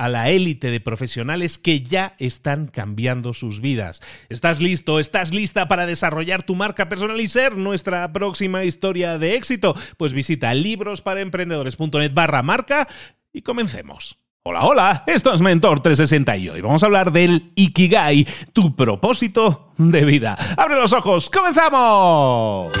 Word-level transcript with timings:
a 0.00 0.08
la 0.08 0.30
élite 0.30 0.70
de 0.70 0.80
profesionales 0.80 1.58
que 1.58 1.82
ya 1.82 2.14
están 2.18 2.68
cambiando 2.68 3.34
sus 3.34 3.60
vidas. 3.60 4.00
¿Estás 4.30 4.62
listo? 4.62 4.98
¿Estás 4.98 5.34
lista 5.34 5.68
para 5.68 5.84
desarrollar 5.84 6.42
tu 6.42 6.54
marca 6.54 6.88
personal 6.88 7.20
y 7.20 7.28
ser 7.28 7.58
nuestra 7.58 8.10
próxima 8.10 8.64
historia 8.64 9.18
de 9.18 9.34
éxito? 9.34 9.76
Pues 9.98 10.14
visita 10.14 10.54
librosparaemprendedores.net 10.54 12.14
barra 12.14 12.42
marca 12.42 12.88
y 13.30 13.42
comencemos. 13.42 14.16
Hola, 14.42 14.64
hola, 14.64 15.04
esto 15.06 15.34
es 15.34 15.42
Mentor 15.42 15.80
360 15.82 16.36
y 16.38 16.48
hoy 16.48 16.62
vamos 16.62 16.82
a 16.82 16.86
hablar 16.86 17.12
del 17.12 17.52
Ikigai, 17.54 18.26
tu 18.54 18.74
propósito 18.74 19.74
de 19.76 20.06
vida. 20.06 20.34
¡Abre 20.56 20.76
los 20.76 20.94
ojos! 20.94 21.28
¡Comenzamos! 21.28 22.72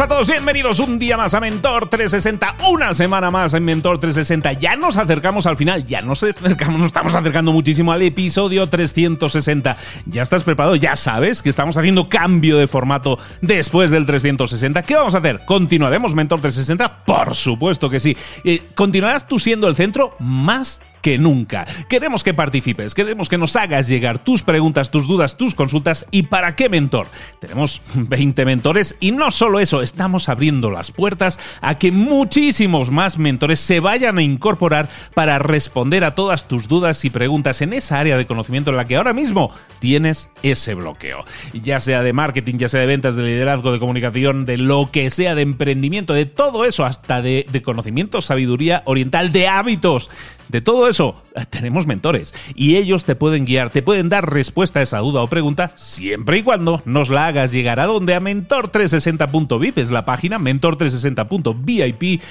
A 0.00 0.08
todos, 0.08 0.26
bienvenidos 0.26 0.80
un 0.80 0.98
día 0.98 1.16
más 1.16 1.34
a 1.34 1.40
Mentor 1.40 1.88
360, 1.88 2.56
una 2.68 2.92
semana 2.94 3.30
más 3.30 3.54
en 3.54 3.64
Mentor 3.64 4.00
360. 4.00 4.54
Ya 4.54 4.74
nos 4.74 4.96
acercamos 4.96 5.46
al 5.46 5.56
final, 5.56 5.86
ya 5.86 6.02
nos 6.02 6.20
acercamos, 6.24 6.80
nos 6.80 6.86
estamos 6.88 7.14
acercando 7.14 7.52
muchísimo 7.52 7.92
al 7.92 8.02
episodio 8.02 8.68
360. 8.68 9.76
¿Ya 10.06 10.22
estás 10.22 10.42
preparado? 10.42 10.74
Ya 10.74 10.96
sabes 10.96 11.42
que 11.42 11.48
estamos 11.48 11.76
haciendo 11.76 12.08
cambio 12.08 12.58
de 12.58 12.66
formato 12.66 13.20
después 13.40 13.92
del 13.92 14.04
360. 14.04 14.82
¿Qué 14.82 14.96
vamos 14.96 15.14
a 15.14 15.18
hacer? 15.18 15.44
¿Continuaremos 15.44 16.12
Mentor 16.12 16.40
360? 16.40 17.04
Por 17.04 17.36
supuesto 17.36 17.88
que 17.88 18.00
sí. 18.00 18.16
Eh, 18.42 18.62
¿Continuarás 18.74 19.28
tú 19.28 19.38
siendo 19.38 19.68
el 19.68 19.76
centro 19.76 20.16
más 20.18 20.80
que 21.04 21.18
nunca. 21.18 21.66
Queremos 21.86 22.24
que 22.24 22.32
participes, 22.32 22.94
queremos 22.94 23.28
que 23.28 23.36
nos 23.36 23.56
hagas 23.56 23.88
llegar 23.88 24.24
tus 24.24 24.42
preguntas, 24.42 24.90
tus 24.90 25.06
dudas, 25.06 25.36
tus 25.36 25.54
consultas 25.54 26.06
y 26.10 26.22
para 26.22 26.56
qué 26.56 26.70
mentor. 26.70 27.08
Tenemos 27.40 27.82
20 27.94 28.46
mentores 28.46 28.96
y 29.00 29.12
no 29.12 29.30
solo 29.30 29.60
eso, 29.60 29.82
estamos 29.82 30.30
abriendo 30.30 30.70
las 30.70 30.90
puertas 30.90 31.38
a 31.60 31.76
que 31.76 31.92
muchísimos 31.92 32.90
más 32.90 33.18
mentores 33.18 33.60
se 33.60 33.80
vayan 33.80 34.16
a 34.16 34.22
incorporar 34.22 34.88
para 35.14 35.38
responder 35.38 36.04
a 36.04 36.14
todas 36.14 36.48
tus 36.48 36.68
dudas 36.68 37.04
y 37.04 37.10
preguntas 37.10 37.60
en 37.60 37.74
esa 37.74 38.00
área 38.00 38.16
de 38.16 38.24
conocimiento 38.24 38.70
en 38.70 38.78
la 38.78 38.86
que 38.86 38.96
ahora 38.96 39.12
mismo 39.12 39.50
tienes 39.80 40.30
ese 40.42 40.72
bloqueo. 40.72 41.22
Ya 41.52 41.80
sea 41.80 42.02
de 42.02 42.14
marketing, 42.14 42.56
ya 42.56 42.68
sea 42.70 42.80
de 42.80 42.86
ventas, 42.86 43.14
de 43.14 43.24
liderazgo, 43.24 43.72
de 43.72 43.78
comunicación, 43.78 44.46
de 44.46 44.56
lo 44.56 44.88
que 44.90 45.10
sea, 45.10 45.34
de 45.34 45.42
emprendimiento, 45.42 46.14
de 46.14 46.24
todo 46.24 46.64
eso, 46.64 46.86
hasta 46.86 47.20
de, 47.20 47.44
conocimiento, 47.62 48.22
sabiduría 48.22 48.82
oriental, 48.86 49.32
de 49.32 49.48
hábitos 49.48 50.10
de 50.48 50.60
todo 50.60 50.88
eso, 50.88 50.93
tenemos 51.50 51.86
mentores 51.86 52.34
y 52.54 52.76
ellos 52.76 53.04
te 53.04 53.14
pueden 53.14 53.44
guiar, 53.44 53.70
te 53.70 53.82
pueden 53.82 54.08
dar 54.08 54.32
respuesta 54.32 54.80
a 54.80 54.82
esa 54.82 54.98
duda 54.98 55.22
o 55.22 55.28
pregunta 55.28 55.72
siempre 55.76 56.38
y 56.38 56.42
cuando 56.42 56.82
nos 56.84 57.08
la 57.08 57.26
hagas 57.26 57.52
llegar 57.52 57.80
a 57.80 57.86
donde 57.86 58.14
a 58.14 58.20
mentor360.vip 58.20 59.78
es 59.78 59.90
la 59.90 60.04
página 60.04 60.38
mentor360.vip. 60.38 62.22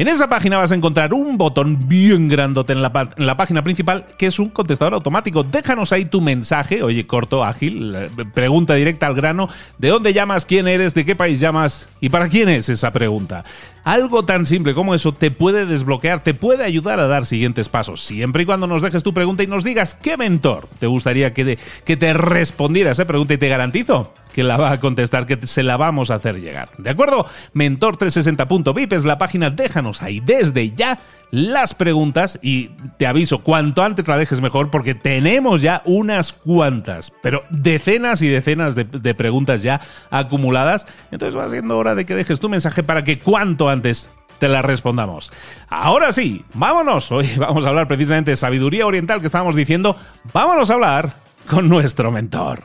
En 0.00 0.08
esa 0.08 0.30
página 0.30 0.56
vas 0.56 0.72
a 0.72 0.74
encontrar 0.74 1.12
un 1.12 1.36
botón 1.36 1.86
bien 1.86 2.26
grandote 2.26 2.72
en 2.72 2.80
la, 2.80 2.90
en 3.18 3.26
la 3.26 3.36
página 3.36 3.62
principal 3.62 4.06
que 4.16 4.28
es 4.28 4.38
un 4.38 4.48
contestador 4.48 4.94
automático. 4.94 5.42
Déjanos 5.42 5.92
ahí 5.92 6.06
tu 6.06 6.22
mensaje, 6.22 6.82
oye, 6.82 7.06
corto, 7.06 7.44
ágil, 7.44 7.94
pregunta 8.32 8.72
directa 8.76 9.06
al 9.06 9.14
grano, 9.14 9.50
¿de 9.76 9.88
dónde 9.88 10.14
llamas? 10.14 10.46
¿Quién 10.46 10.68
eres? 10.68 10.94
¿De 10.94 11.04
qué 11.04 11.16
país 11.16 11.38
llamas? 11.38 11.86
¿Y 12.00 12.08
para 12.08 12.30
quién 12.30 12.48
es 12.48 12.70
esa 12.70 12.92
pregunta? 12.92 13.44
Algo 13.84 14.24
tan 14.24 14.46
simple 14.46 14.72
como 14.72 14.94
eso 14.94 15.12
te 15.12 15.30
puede 15.30 15.66
desbloquear, 15.66 16.20
te 16.20 16.32
puede 16.32 16.64
ayudar 16.64 16.98
a 16.98 17.06
dar 17.06 17.26
siguientes 17.26 17.68
pasos, 17.68 18.00
siempre 18.00 18.44
y 18.44 18.46
cuando 18.46 18.66
nos 18.66 18.80
dejes 18.80 19.02
tu 19.02 19.12
pregunta 19.12 19.42
y 19.42 19.48
nos 19.48 19.64
digas 19.64 19.98
qué 20.00 20.16
mentor 20.16 20.66
te 20.78 20.86
gustaría 20.86 21.34
que, 21.34 21.58
que 21.84 21.96
te 21.98 22.14
respondiera 22.14 22.92
esa 22.92 23.04
pregunta 23.04 23.34
y 23.34 23.38
te 23.38 23.48
garantizo 23.48 24.14
que 24.32 24.42
la 24.42 24.56
va 24.56 24.72
a 24.72 24.80
contestar, 24.80 25.26
que 25.26 25.38
se 25.46 25.62
la 25.62 25.76
vamos 25.76 26.10
a 26.10 26.14
hacer 26.14 26.40
llegar. 26.40 26.70
¿De 26.78 26.90
acuerdo? 26.90 27.26
Mentor360.vip 27.54 28.92
es 28.92 29.04
la 29.04 29.18
página, 29.18 29.50
déjanos 29.50 30.02
ahí 30.02 30.20
desde 30.20 30.72
ya 30.72 30.98
las 31.30 31.74
preguntas 31.74 32.38
y 32.42 32.70
te 32.96 33.06
aviso, 33.06 33.40
cuanto 33.40 33.82
antes 33.82 34.06
la 34.08 34.18
dejes 34.18 34.40
mejor 34.40 34.70
porque 34.70 34.94
tenemos 34.94 35.62
ya 35.62 35.82
unas 35.84 36.32
cuantas, 36.32 37.12
pero 37.22 37.44
decenas 37.50 38.22
y 38.22 38.28
decenas 38.28 38.74
de, 38.74 39.14
preguntas 39.14 39.62
ya 39.62 39.80
acumuladas. 40.10 40.86
Entonces 41.10 41.38
va 41.38 41.48
siendo 41.48 41.78
hora 41.78 41.94
de 41.94 42.04
que 42.04 42.14
dejes 42.14 42.40
tu 42.40 42.48
mensaje 42.48 42.82
para 42.82 43.04
que 43.04 43.18
cuanto 43.18 43.68
antes 43.68 44.10
te 44.38 44.48
la 44.48 44.62
respondamos. 44.62 45.32
Ahora 45.68 46.12
sí, 46.12 46.44
vámonos. 46.54 47.12
Hoy 47.12 47.28
vamos 47.38 47.64
a 47.64 47.68
hablar 47.68 47.86
precisamente 47.86 48.32
de 48.32 48.36
sabiduría 48.36 48.86
oriental 48.86 49.20
que 49.20 49.26
estábamos 49.26 49.54
diciendo. 49.54 49.96
Vámonos 50.32 50.70
a 50.70 50.74
hablar 50.74 51.14
con 51.48 51.68
nuestro 51.68 52.10
mentor. 52.10 52.62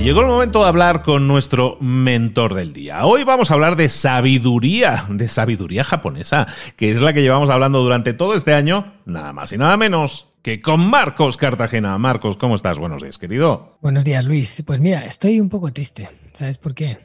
Y 0.00 0.02
llegó 0.02 0.22
el 0.22 0.28
momento 0.28 0.62
de 0.62 0.68
hablar 0.68 1.02
con 1.02 1.28
nuestro 1.28 1.76
mentor 1.78 2.54
del 2.54 2.72
día. 2.72 3.04
Hoy 3.04 3.22
vamos 3.22 3.50
a 3.50 3.54
hablar 3.54 3.76
de 3.76 3.90
sabiduría, 3.90 5.04
de 5.10 5.28
sabiduría 5.28 5.84
japonesa, 5.84 6.46
que 6.76 6.90
es 6.90 7.02
la 7.02 7.12
que 7.12 7.20
llevamos 7.20 7.50
hablando 7.50 7.82
durante 7.82 8.14
todo 8.14 8.34
este 8.34 8.54
año, 8.54 8.94
nada 9.04 9.34
más 9.34 9.52
y 9.52 9.58
nada 9.58 9.76
menos 9.76 10.28
que 10.42 10.62
con 10.62 10.80
Marcos 10.80 11.36
Cartagena. 11.36 11.98
Marcos, 11.98 12.38
¿cómo 12.38 12.54
estás? 12.54 12.78
Buenos 12.78 13.02
días, 13.02 13.18
querido. 13.18 13.76
Buenos 13.82 14.06
días, 14.06 14.24
Luis. 14.24 14.62
Pues 14.66 14.80
mira, 14.80 15.04
estoy 15.04 15.38
un 15.38 15.50
poco 15.50 15.70
triste. 15.70 16.08
¿Sabes 16.32 16.56
por 16.56 16.74
qué? 16.74 16.96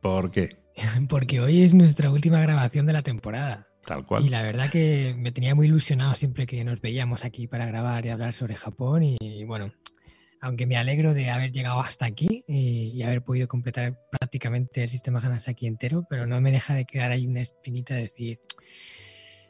¿Por 0.00 0.32
qué? 0.32 0.56
Porque 1.08 1.40
hoy 1.40 1.62
es 1.62 1.74
nuestra 1.74 2.10
última 2.10 2.40
grabación 2.40 2.86
de 2.86 2.92
la 2.92 3.02
temporada. 3.02 3.68
Tal 3.86 4.04
cual. 4.04 4.26
Y 4.26 4.28
la 4.28 4.42
verdad 4.42 4.68
que 4.68 5.14
me 5.16 5.30
tenía 5.30 5.54
muy 5.54 5.66
ilusionado 5.66 6.16
siempre 6.16 6.46
que 6.46 6.64
nos 6.64 6.80
veíamos 6.80 7.24
aquí 7.24 7.46
para 7.46 7.66
grabar 7.66 8.04
y 8.04 8.10
hablar 8.10 8.32
sobre 8.32 8.56
Japón. 8.56 9.02
Y, 9.02 9.44
bueno, 9.44 9.72
aunque 10.42 10.66
me 10.66 10.76
alegro 10.76 11.14
de 11.14 11.30
haber 11.30 11.52
llegado 11.52 11.80
hasta 11.80 12.04
aquí 12.04 12.44
y, 12.48 13.00
haber 13.02 13.22
podido 13.22 13.46
completar 13.46 13.96
prácticamente 14.10 14.82
el 14.82 14.88
sistema 14.88 15.22
aquí 15.46 15.66
entero, 15.68 16.04
pero 16.10 16.26
no 16.26 16.40
me 16.40 16.50
deja 16.50 16.74
de 16.74 16.84
quedar 16.84 17.12
ahí 17.12 17.28
una 17.28 17.40
espinita 17.40 17.94
de 17.94 18.02
decir 18.02 18.40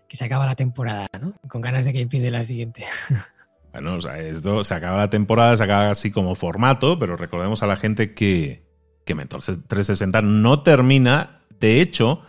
que 0.07 0.17
se 0.19 0.25
acaba 0.27 0.45
la 0.45 0.55
temporada, 0.55 1.09
¿no? 1.19 1.33
Con 1.49 1.63
ganas 1.63 1.87
de 1.87 1.95
que 1.95 2.01
empiece 2.03 2.31
la 2.31 2.45
siguiente. 2.45 2.85
Bueno, 3.73 3.95
o 3.95 4.01
sea, 4.03 4.19
esto 4.19 4.65
se 4.65 4.75
acaba 4.75 4.99
la 4.99 5.09
temporada, 5.09 5.57
se 5.57 5.65
acaba 5.65 5.89
así 5.89 6.11
como 6.11 6.35
formato, 6.35 6.99
pero 6.99 7.17
recordemos 7.17 7.63
a 7.63 7.67
la 7.67 7.79
gente 7.79 8.13
que, 8.13 8.67
que 9.07 9.15
Mentor 9.15 9.41
360 9.41 10.21
no 10.21 10.63
termina. 10.63 11.41
De 11.59 11.81
hecho, 11.81 12.23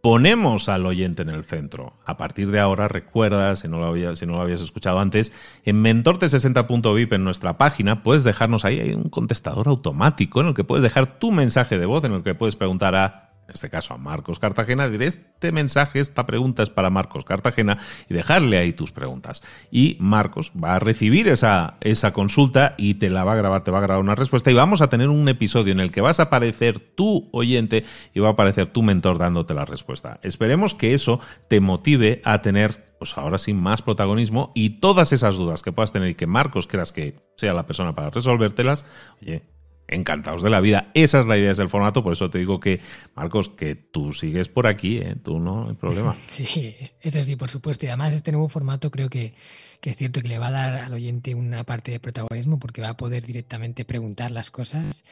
ponemos 0.00 0.68
al 0.68 0.86
oyente 0.86 1.22
en 1.22 1.28
el 1.28 1.44
centro. 1.44 1.94
A 2.04 2.16
partir 2.16 2.50
de 2.50 2.60
ahora, 2.60 2.88
recuerda, 2.88 3.54
si 3.56 3.68
no 3.68 3.78
lo, 3.78 3.86
habías 3.86 4.60
escuchado 4.60 4.98
antes, 5.00 5.32
en 5.64 5.82
mentorte60.vip 5.82 7.12
en 7.12 7.24
nuestra 7.24 7.58
página 7.58 8.02
puedes 8.02 8.24
dejarnos 8.24 8.64
ahí 8.64 8.80
hay 8.80 8.92
un 8.92 9.10
contestador 9.10 9.68
automático 9.68 10.40
en 10.40 10.48
el 10.48 10.54
que 10.54 10.64
puedes 10.64 10.82
dejar 10.82 11.18
tu 11.18 11.32
mensaje 11.32 11.78
de 11.78 11.86
voz, 11.86 12.04
en 12.04 12.12
el 12.12 12.22
que 12.22 12.34
puedes 12.34 12.56
preguntar 12.56 12.94
a 12.94 13.29
en 13.50 13.54
este 13.54 13.68
caso 13.68 13.94
a 13.94 13.98
Marcos 13.98 14.38
Cartagena, 14.38 14.88
diré 14.88 15.06
este 15.06 15.50
mensaje, 15.50 15.98
esta 15.98 16.24
pregunta 16.24 16.62
es 16.62 16.70
para 16.70 16.88
Marcos 16.88 17.24
Cartagena 17.24 17.78
y 18.08 18.14
dejarle 18.14 18.58
ahí 18.58 18.72
tus 18.72 18.92
preguntas. 18.92 19.42
Y 19.72 19.96
Marcos 19.98 20.52
va 20.52 20.76
a 20.76 20.78
recibir 20.78 21.26
esa, 21.26 21.76
esa 21.80 22.12
consulta 22.12 22.74
y 22.78 22.94
te 22.94 23.10
la 23.10 23.24
va 23.24 23.32
a 23.32 23.36
grabar, 23.36 23.64
te 23.64 23.72
va 23.72 23.78
a 23.78 23.82
grabar 23.82 24.02
una 24.02 24.14
respuesta 24.14 24.52
y 24.52 24.54
vamos 24.54 24.82
a 24.82 24.88
tener 24.88 25.08
un 25.08 25.28
episodio 25.28 25.72
en 25.72 25.80
el 25.80 25.90
que 25.90 26.00
vas 26.00 26.20
a 26.20 26.24
aparecer 26.24 26.78
tu 26.78 27.28
oyente 27.32 27.84
y 28.14 28.20
va 28.20 28.28
a 28.28 28.32
aparecer 28.32 28.66
tu 28.66 28.82
mentor 28.84 29.18
dándote 29.18 29.52
la 29.52 29.64
respuesta. 29.64 30.20
Esperemos 30.22 30.76
que 30.76 30.94
eso 30.94 31.18
te 31.48 31.60
motive 31.60 32.22
a 32.24 32.42
tener 32.42 32.88
pues 33.00 33.18
ahora 33.18 33.38
sí 33.38 33.52
más 33.52 33.82
protagonismo 33.82 34.52
y 34.54 34.78
todas 34.78 35.12
esas 35.12 35.36
dudas 35.36 35.62
que 35.62 35.72
puedas 35.72 35.92
tener 35.92 36.10
y 36.10 36.14
que 36.14 36.28
Marcos 36.28 36.68
creas 36.68 36.92
que 36.92 37.18
sea 37.36 37.52
la 37.52 37.66
persona 37.66 37.96
para 37.96 38.10
resolvértelas, 38.10 38.86
oye, 39.20 39.42
encantados 39.90 40.42
de 40.42 40.50
la 40.50 40.60
vida. 40.60 40.88
Esa 40.94 41.20
es 41.20 41.26
la 41.26 41.36
idea 41.36 41.52
del 41.52 41.68
formato, 41.68 42.02
por 42.02 42.12
eso 42.12 42.30
te 42.30 42.38
digo 42.38 42.60
que, 42.60 42.80
Marcos, 43.14 43.48
que 43.48 43.74
tú 43.74 44.12
sigues 44.12 44.48
por 44.48 44.66
aquí, 44.66 44.98
¿eh? 44.98 45.16
tú 45.22 45.38
no 45.38 45.68
hay 45.68 45.74
problema. 45.74 46.16
Sí, 46.26 46.74
eso 47.00 47.22
sí, 47.22 47.36
por 47.36 47.50
supuesto. 47.50 47.86
Y 47.86 47.88
además 47.88 48.14
este 48.14 48.32
nuevo 48.32 48.48
formato 48.48 48.90
creo 48.90 49.10
que, 49.10 49.34
que, 49.80 49.90
es 49.90 49.96
cierto 49.96 50.22
que 50.22 50.28
le 50.28 50.38
va 50.38 50.48
a 50.48 50.52
dar 50.52 50.76
al 50.76 50.94
oyente 50.94 51.34
una 51.34 51.64
parte 51.64 51.90
de 51.90 52.00
protagonismo 52.00 52.58
porque 52.58 52.80
va 52.80 52.90
a 52.90 52.96
poder 52.96 53.26
directamente 53.26 53.84
preguntar 53.84 54.30
las 54.30 54.50
cosas 54.50 55.04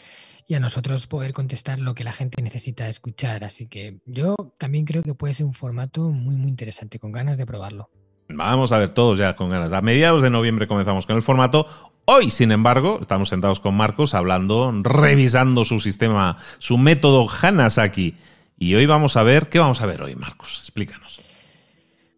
y 0.46 0.54
a 0.54 0.60
nosotros 0.60 1.06
poder 1.06 1.34
contestar 1.34 1.78
lo 1.78 1.94
que 1.94 2.04
la 2.04 2.12
gente 2.12 2.42
necesita 2.42 2.88
escuchar. 2.88 3.44
Así 3.44 3.66
que 3.66 3.98
yo 4.06 4.34
también 4.58 4.86
creo 4.86 5.02
que 5.02 5.14
puede 5.14 5.34
ser 5.34 5.46
un 5.46 5.54
formato 5.54 6.08
muy, 6.10 6.36
muy 6.36 6.48
interesante, 6.48 6.98
con 6.98 7.12
ganas 7.12 7.36
de 7.36 7.46
probarlo. 7.46 7.90
Vamos 8.30 8.72
a 8.72 8.78
ver 8.78 8.90
todos 8.90 9.18
ya 9.18 9.34
con 9.34 9.48
ganas. 9.48 9.72
A 9.72 9.80
mediados 9.80 10.22
de 10.22 10.28
noviembre 10.28 10.66
comenzamos 10.66 11.06
con 11.06 11.16
el 11.16 11.22
formato. 11.22 11.66
Hoy, 12.10 12.30
sin 12.30 12.52
embargo, 12.52 13.00
estamos 13.02 13.28
sentados 13.28 13.60
con 13.60 13.74
Marcos 13.74 14.14
hablando, 14.14 14.72
revisando 14.82 15.66
su 15.66 15.78
sistema, 15.78 16.38
su 16.58 16.78
método 16.78 17.28
Hanasaki. 17.28 18.14
Y 18.58 18.74
hoy 18.76 18.86
vamos 18.86 19.18
a 19.18 19.22
ver, 19.22 19.50
¿qué 19.50 19.58
vamos 19.58 19.82
a 19.82 19.86
ver 19.86 20.00
hoy, 20.00 20.16
Marcos? 20.16 20.56
Explícanos. 20.60 21.18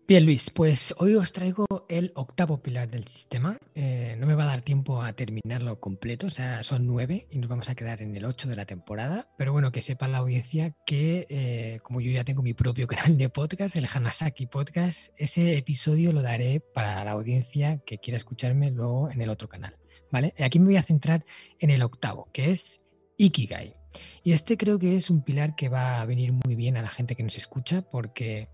Bien, 0.07 0.25
Luis, 0.25 0.51
pues 0.51 0.95
hoy 0.99 1.17
os 1.17 1.33
traigo 1.33 1.67
el 1.89 2.13
octavo 2.15 2.63
pilar 2.63 2.89
del 2.89 3.09
sistema. 3.09 3.59
Eh, 3.75 4.15
no 4.21 4.29
me 4.29 4.37
va 4.37 4.45
a 4.45 4.47
dar 4.47 4.63
tiempo 4.63 5.03
a 5.03 5.13
terminarlo 5.13 5.81
completo, 5.81 6.29
o 6.29 6.31
sea, 6.31 6.63
son 6.63 6.87
nueve 6.87 7.27
y 7.29 7.39
nos 7.39 7.51
vamos 7.51 7.69
a 7.69 7.75
quedar 7.75 8.01
en 8.01 8.15
el 8.15 8.25
ocho 8.27 8.49
de 8.49 8.55
la 8.55 8.67
temporada. 8.67 9.29
Pero 9.39 9.53
bueno, 9.53 9.73
que 9.73 9.83
sepa 9.83 10.07
la 10.07 10.19
audiencia 10.19 10.73
que, 10.87 11.27
eh, 11.31 11.81
como 11.83 12.01
yo 12.01 12.13
ya 12.13 12.23
tengo 12.23 12.43
mi 12.43 12.55
propio 12.55 12.87
canal 12.89 13.19
de 13.19 13.29
podcast, 13.29 13.75
el 13.75 13.89
Hanasaki 13.93 14.47
Podcast, 14.47 15.13
ese 15.17 15.59
episodio 15.59 16.13
lo 16.13 16.23
daré 16.23 16.61
para 16.61 17.05
la 17.05 17.11
audiencia 17.11 17.79
que 17.85 17.99
quiera 17.99 18.19
escucharme 18.19 18.71
luego 18.71 19.11
en 19.11 19.21
el 19.21 19.31
otro 19.31 19.49
canal. 19.49 19.80
¿Vale? 20.11 20.35
Aquí 20.39 20.59
me 20.59 20.67
voy 20.67 20.77
a 20.77 20.83
centrar 20.83 21.25
en 21.59 21.71
el 21.71 21.83
octavo, 21.83 22.29
que 22.33 22.51
es 22.51 22.81
Ikigai. 23.17 23.75
Y 24.23 24.33
este 24.33 24.57
creo 24.57 24.79
que 24.79 24.97
es 24.97 25.11
un 25.11 25.23
pilar 25.23 25.55
que 25.55 25.69
va 25.69 26.01
a 26.01 26.05
venir 26.05 26.33
muy 26.33 26.55
bien 26.55 26.77
a 26.77 26.83
la 26.83 26.91
gente 26.91 27.17
que 27.17 27.23
nos 27.23 27.37
escucha 27.37 27.83
porque 27.83 28.49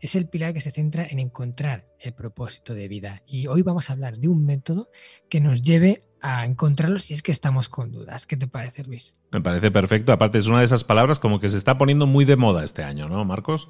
es 0.00 0.14
el 0.14 0.28
pilar 0.28 0.54
que 0.54 0.60
se 0.60 0.70
centra 0.70 1.06
en 1.08 1.18
encontrar 1.18 1.86
el 2.00 2.12
propósito 2.12 2.74
de 2.74 2.88
vida. 2.88 3.22
Y 3.26 3.46
hoy 3.46 3.62
vamos 3.62 3.90
a 3.90 3.94
hablar 3.94 4.18
de 4.18 4.28
un 4.28 4.44
método 4.44 4.88
que 5.28 5.40
nos 5.40 5.62
lleve 5.62 6.04
a 6.20 6.44
encontrarlo 6.44 6.98
si 6.98 7.14
es 7.14 7.22
que 7.22 7.32
estamos 7.32 7.68
con 7.68 7.92
dudas. 7.92 8.26
¿Qué 8.26 8.36
te 8.36 8.48
parece, 8.48 8.84
Luis? 8.84 9.14
Me 9.30 9.40
parece 9.40 9.70
perfecto. 9.70 10.12
Aparte, 10.12 10.38
es 10.38 10.46
una 10.46 10.60
de 10.60 10.64
esas 10.64 10.84
palabras 10.84 11.18
como 11.18 11.40
que 11.40 11.48
se 11.48 11.56
está 11.56 11.78
poniendo 11.78 12.06
muy 12.06 12.24
de 12.24 12.36
moda 12.36 12.64
este 12.64 12.82
año, 12.82 13.08
¿no, 13.08 13.24
Marcos? 13.24 13.68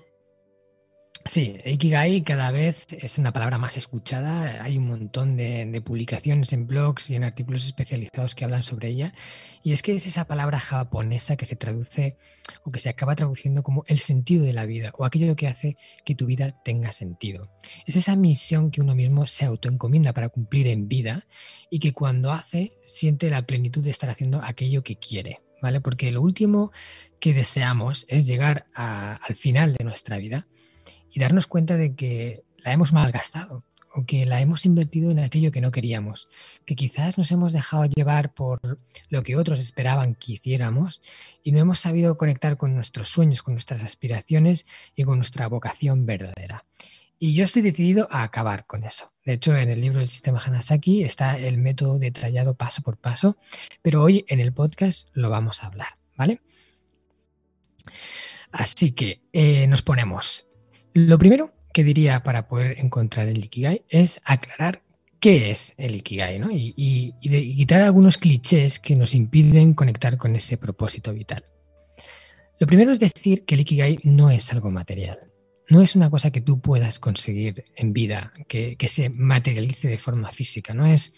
Sí, 1.29 1.59
Ikigai 1.63 2.23
cada 2.23 2.51
vez 2.51 2.87
es 2.91 3.19
una 3.19 3.35
palabra 3.35 3.59
más 3.59 3.77
escuchada. 3.77 4.65
Hay 4.65 4.79
un 4.79 4.89
montón 4.89 5.37
de, 5.37 5.83
publicaciones 5.85 6.55
en 6.55 6.67
blogs 6.67 7.11
y 7.11 7.17
en 7.17 7.25
artículos 7.25 7.67
especializados 7.67 8.35
que 8.35 8.47
hablan 8.47 8.63
sobre 8.63 8.89
ella. 8.89 9.13
Y 9.63 9.73
es 9.73 9.83
que 9.83 9.95
es 9.95 10.07
esa 10.07 10.25
palabra 10.27 10.59
japonesa 10.59 11.37
que 11.37 11.45
se 11.45 11.55
traduce 11.55 12.17
o 12.65 12.73
que 12.73 12.79
se 12.79 12.89
acaba 12.89 13.15
traduciendo 13.15 13.63
como 13.63 13.85
el 13.89 13.99
sentido 13.99 14.43
de 14.43 14.55
la 14.55 14.65
vida 14.65 14.91
o 14.97 15.05
aquello 15.05 15.37
que 15.37 15.49
hace 15.49 15.77
que 16.07 16.15
tu 16.15 16.25
vida 16.25 16.57
tenga 16.65 16.93
sentido. 16.93 17.51
Es 17.85 17.97
esa 17.97 18.17
misión 18.17 18.71
que 18.71 18.81
uno 18.81 18.95
mismo 18.95 19.27
se 19.27 19.45
autoencomienda 19.45 20.15
para 20.15 20.31
cumplir 20.31 20.67
en 20.67 20.89
vida 20.89 21.27
y 21.69 21.79
que 21.79 21.93
cuando 21.93 22.33
hace 22.33 22.73
siente 22.87 23.29
la 23.29 23.43
plenitud 23.43 23.85
de 23.85 23.91
estar 23.91 24.09
haciendo 24.09 24.41
aquello 24.43 24.83
que 24.83 24.97
quiere. 24.97 25.43
¿Vale? 25.61 25.83
Porque 25.83 26.11
lo 26.11 26.23
último 26.23 26.73
que 27.21 27.35
deseamos 27.35 28.07
es 28.09 28.27
llegar 28.27 28.67
al 28.73 29.35
final 29.35 29.75
de 29.75 29.85
nuestra 29.85 30.17
vida 30.17 30.47
y 31.19 31.21
darnos 31.21 31.49
cuenta 31.49 31.77
de 31.77 31.97
que 31.97 32.45
la 32.59 32.73
hemos 32.73 32.93
malgastado 32.93 33.65
o 33.93 34.05
que 34.05 34.25
la 34.25 34.41
hemos 34.41 34.65
invertido 34.65 35.11
en 35.11 35.19
aquello 35.19 35.51
que 35.51 35.61
no 35.61 35.73
queríamos, 35.73 36.29
que 36.65 36.77
quizás 36.77 37.19
nos 37.19 37.33
hemos 37.33 37.53
dejado 37.53 37.87
llevar 37.87 38.33
por 38.33 38.79
lo 39.09 39.25
que 39.25 39.35
otros 39.35 39.59
esperaban 39.59 40.15
que 40.15 40.35
hiciéramos 40.35 41.03
y 41.43 41.51
no 41.51 41.59
hemos 41.59 41.81
sabido 41.81 42.17
conectar 42.17 42.57
con 42.57 42.73
nuestros 42.73 43.09
sueños, 43.09 43.43
con 43.43 43.55
nuestras 43.55 43.83
aspiraciones 43.83 44.65
y 44.95 45.03
con 45.03 45.19
nuestra 45.19 45.49
vocación 45.49 46.07
verdadera. 46.07 46.65
Y 47.19 47.35
yo 47.35 47.43
estoy 47.43 47.63
decidido 47.63 48.07
a 48.13 48.23
acabar 48.23 48.65
con 48.67 48.85
eso. 48.85 49.11
De 49.25 49.33
hecho, 49.33 49.57
en 49.57 49.71
el 49.71 49.81
libro 49.81 49.99
del 49.99 50.07
sistema 50.07 50.41
Hanasaki 50.41 51.03
está 51.03 51.37
el 51.37 51.59
método 51.59 51.99
detallado 51.99 52.55
paso 52.55 52.83
por 52.83 52.97
paso, 52.97 53.37
pero 53.83 54.05
hoy 54.05 54.25
en 54.29 54.39
el 54.39 54.53
podcast 54.53 55.09
lo 55.15 55.31
vamos 55.31 55.65
a 55.65 55.67
hablar, 55.67 55.89
¿vale? 56.17 56.41
Así 58.53 58.93
que 58.93 59.21
eh, 59.33 59.67
nos 59.67 59.83
ponemos 59.83 60.48
lo 60.95 61.19
primero 61.19 61.53
que 61.73 61.85
diría 61.85 62.23
para 62.23 62.49
poder 62.49 62.81
encontrar 62.81 63.29
el 63.29 63.45
Ikigai 63.45 63.85
es 63.89 64.21
aclarar 64.25 64.83
qué 65.21 65.51
es 65.51 65.75
el 65.79 65.97
Ikigai 65.97 66.39
¿no? 66.39 66.49
y, 66.51 67.15
quitar 67.21 67.83
algunos 67.83 68.19
clichés 68.19 68.79
que 68.79 68.97
nos 68.97 69.15
impiden 69.15 69.75
conectar 69.75 70.17
con 70.17 70.37
ese 70.37 70.57
propósito 70.57 71.13
vital. 71.13 71.45
Lo 72.59 72.67
primero 72.67 72.93
es 72.93 72.99
decir 72.99 73.45
que 73.45 73.55
el 73.55 73.61
Ikigai 73.63 73.99
no 74.03 74.31
es 74.31 74.53
algo 74.53 74.71
material. 74.71 75.19
No 75.71 75.83
es 75.83 75.95
una 75.95 76.11
cosa 76.11 76.31
que 76.31 76.41
tú 76.41 76.61
puedas 76.61 76.99
conseguir 76.99 77.65
en 77.77 77.93
vida, 77.93 78.33
que, 78.49 78.77
se 78.89 79.11
materialice 79.11 79.87
de 79.87 79.99
forma 79.99 80.33
física. 80.33 80.73
No 80.73 80.87
es 80.87 81.13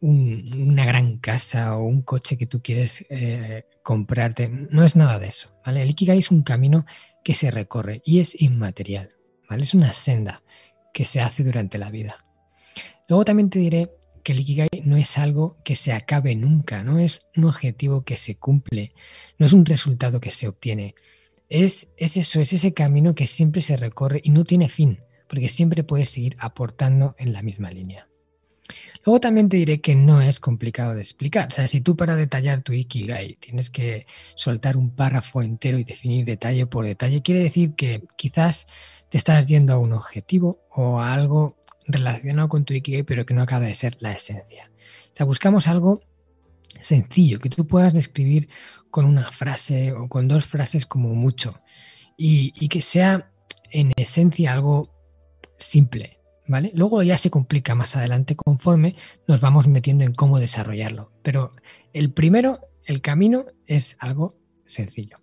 una 0.00 0.84
gran 0.84 1.18
casa 1.18 1.76
o 1.76 1.84
un 1.84 2.02
coche 2.02 2.36
que 2.36 2.46
tú 2.46 2.62
quieres 2.62 3.04
eh, 3.10 3.66
comprarte. 3.82 4.48
No 4.48 4.82
es 4.82 4.96
nada 4.96 5.18
de 5.18 5.28
eso. 5.28 5.54
¿vale? 5.64 5.82
El 5.82 5.90
Ikigai 5.90 6.18
es 6.18 6.30
un 6.30 6.42
camino 6.42 6.86
que 7.22 7.34
se 7.34 7.50
recorre 7.50 8.02
y 8.04 8.20
es 8.20 8.40
inmaterial, 8.40 9.10
¿vale? 9.48 9.62
Es 9.62 9.74
una 9.74 9.92
senda 9.92 10.42
que 10.92 11.04
se 11.04 11.20
hace 11.20 11.42
durante 11.44 11.78
la 11.78 11.90
vida. 11.90 12.24
Luego 13.08 13.24
también 13.24 13.50
te 13.50 13.58
diré 13.58 13.90
que 14.22 14.32
el 14.32 14.40
Ikigai 14.40 14.68
no 14.84 14.96
es 14.96 15.18
algo 15.18 15.56
que 15.64 15.74
se 15.74 15.92
acabe 15.92 16.36
nunca, 16.36 16.84
no 16.84 16.98
es 16.98 17.26
un 17.36 17.44
objetivo 17.44 18.04
que 18.04 18.16
se 18.16 18.36
cumple, 18.36 18.92
no 19.38 19.46
es 19.46 19.52
un 19.52 19.66
resultado 19.66 20.20
que 20.20 20.30
se 20.30 20.48
obtiene. 20.48 20.94
Es, 21.48 21.90
es 21.96 22.16
eso, 22.16 22.40
es 22.40 22.52
ese 22.52 22.72
camino 22.72 23.14
que 23.14 23.26
siempre 23.26 23.60
se 23.62 23.76
recorre 23.76 24.20
y 24.22 24.30
no 24.30 24.44
tiene 24.44 24.68
fin, 24.68 25.00
porque 25.28 25.48
siempre 25.48 25.84
puedes 25.84 26.10
seguir 26.10 26.36
aportando 26.38 27.14
en 27.18 27.32
la 27.32 27.42
misma 27.42 27.70
línea. 27.70 28.08
Luego 29.04 29.20
también 29.20 29.48
te 29.48 29.56
diré 29.56 29.80
que 29.80 29.96
no 29.96 30.22
es 30.22 30.38
complicado 30.38 30.94
de 30.94 31.00
explicar. 31.00 31.48
O 31.48 31.50
sea, 31.50 31.66
si 31.66 31.80
tú 31.80 31.96
para 31.96 32.16
detallar 32.16 32.62
tu 32.62 32.72
Ikigai 32.72 33.36
tienes 33.36 33.70
que 33.70 34.06
soltar 34.36 34.76
un 34.76 34.94
párrafo 34.94 35.42
entero 35.42 35.78
y 35.78 35.84
definir 35.84 36.24
detalle 36.24 36.66
por 36.66 36.86
detalle, 36.86 37.22
quiere 37.22 37.40
decir 37.40 37.74
que 37.74 38.04
quizás 38.16 38.66
te 39.08 39.18
estás 39.18 39.46
yendo 39.46 39.74
a 39.74 39.78
un 39.78 39.92
objetivo 39.92 40.60
o 40.70 41.00
a 41.00 41.12
algo 41.12 41.56
relacionado 41.86 42.48
con 42.48 42.64
tu 42.64 42.74
Ikigai, 42.74 43.02
pero 43.02 43.26
que 43.26 43.34
no 43.34 43.42
acaba 43.42 43.66
de 43.66 43.74
ser 43.74 43.96
la 44.00 44.12
esencia. 44.12 44.70
O 45.12 45.16
sea, 45.16 45.26
buscamos 45.26 45.66
algo 45.66 46.00
sencillo, 46.80 47.40
que 47.40 47.50
tú 47.50 47.66
puedas 47.66 47.94
describir 47.94 48.48
con 48.90 49.04
una 49.04 49.30
frase 49.32 49.92
o 49.92 50.08
con 50.08 50.28
dos 50.28 50.46
frases 50.46 50.86
como 50.86 51.14
mucho 51.14 51.60
y, 52.16 52.52
y 52.54 52.68
que 52.68 52.82
sea 52.82 53.30
en 53.70 53.92
esencia 53.96 54.52
algo 54.52 54.90
simple, 55.58 56.18
Luego 56.74 57.02
ya 57.02 57.16
se 57.18 57.30
complica 57.30 57.74
más 57.74 57.96
adelante 57.96 58.36
conforme 58.36 58.96
nos 59.26 59.40
vamos 59.40 59.68
metiendo 59.68 60.04
en 60.04 60.14
cómo 60.14 60.38
desarrollarlo. 60.38 61.12
Pero 61.22 61.52
el 61.92 62.12
primero, 62.12 62.60
el 62.84 63.00
camino, 63.00 63.46
es 63.66 63.96
algo 64.00 64.34
sencillo. 64.64 65.16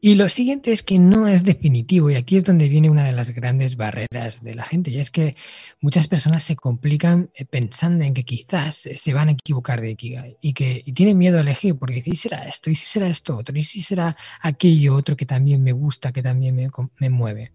Y 0.00 0.14
lo 0.14 0.28
siguiente 0.28 0.70
es 0.70 0.84
que 0.84 1.00
no 1.00 1.26
es 1.26 1.42
definitivo 1.42 2.08
y 2.08 2.14
aquí 2.14 2.36
es 2.36 2.44
donde 2.44 2.68
viene 2.68 2.88
una 2.88 3.04
de 3.04 3.10
las 3.10 3.30
grandes 3.30 3.76
barreras 3.76 4.44
de 4.44 4.54
la 4.54 4.62
gente 4.62 4.92
y 4.92 5.00
es 5.00 5.10
que 5.10 5.34
muchas 5.80 6.06
personas 6.06 6.44
se 6.44 6.54
complican 6.54 7.30
eh, 7.34 7.44
pensando 7.44 8.04
en 8.04 8.14
que 8.14 8.22
quizás 8.22 8.88
se 8.94 9.12
van 9.12 9.28
a 9.28 9.32
equivocar 9.32 9.80
de 9.80 9.90
Ikigai 9.90 10.36
y 10.40 10.52
que 10.52 10.84
tienen 10.94 11.18
miedo 11.18 11.38
a 11.38 11.40
elegir 11.40 11.74
porque 11.74 12.00
¿y 12.04 12.14
será 12.14 12.44
esto? 12.46 12.70
¿y 12.70 12.76
si 12.76 12.86
será 12.86 13.08
esto 13.08 13.36
otro? 13.36 13.58
¿y 13.58 13.62
si 13.64 13.82
será 13.82 14.14
aquello 14.40 14.94
otro 14.94 15.16
que 15.16 15.26
también 15.26 15.64
me 15.64 15.72
gusta, 15.72 16.12
que 16.12 16.22
también 16.22 16.70
me 17.00 17.10
mueve? 17.10 17.50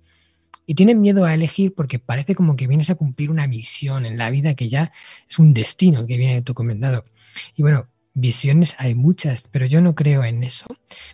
Y 0.65 0.75
tienen 0.75 1.01
miedo 1.01 1.25
a 1.25 1.34
elegir 1.34 1.74
porque 1.74 2.00
parece 2.00 2.36
como 2.36 2.55
que 2.55 2.67
vienes 2.67 2.89
a 2.89 2.96
cumplir 2.96 3.29
una 3.32 3.48
misión 3.48 4.05
en 4.05 4.17
la 4.17 4.29
vida 4.29 4.55
que 4.55 4.70
ya 4.70 4.91
es 5.29 5.39
un 5.39 5.53
destino 5.53 6.05
que 6.08 6.17
viene 6.17 6.36
de 6.36 6.41
tu. 6.41 6.53
Y 7.55 7.62
bueno, 7.62 7.88
visiones 8.13 8.75
hay 8.77 8.96
muchas, 8.96 9.48
pero 9.51 9.65
yo 9.65 9.82
no 9.82 9.96
creo 9.96 10.24
en 10.24 10.43
eso. 10.43 10.65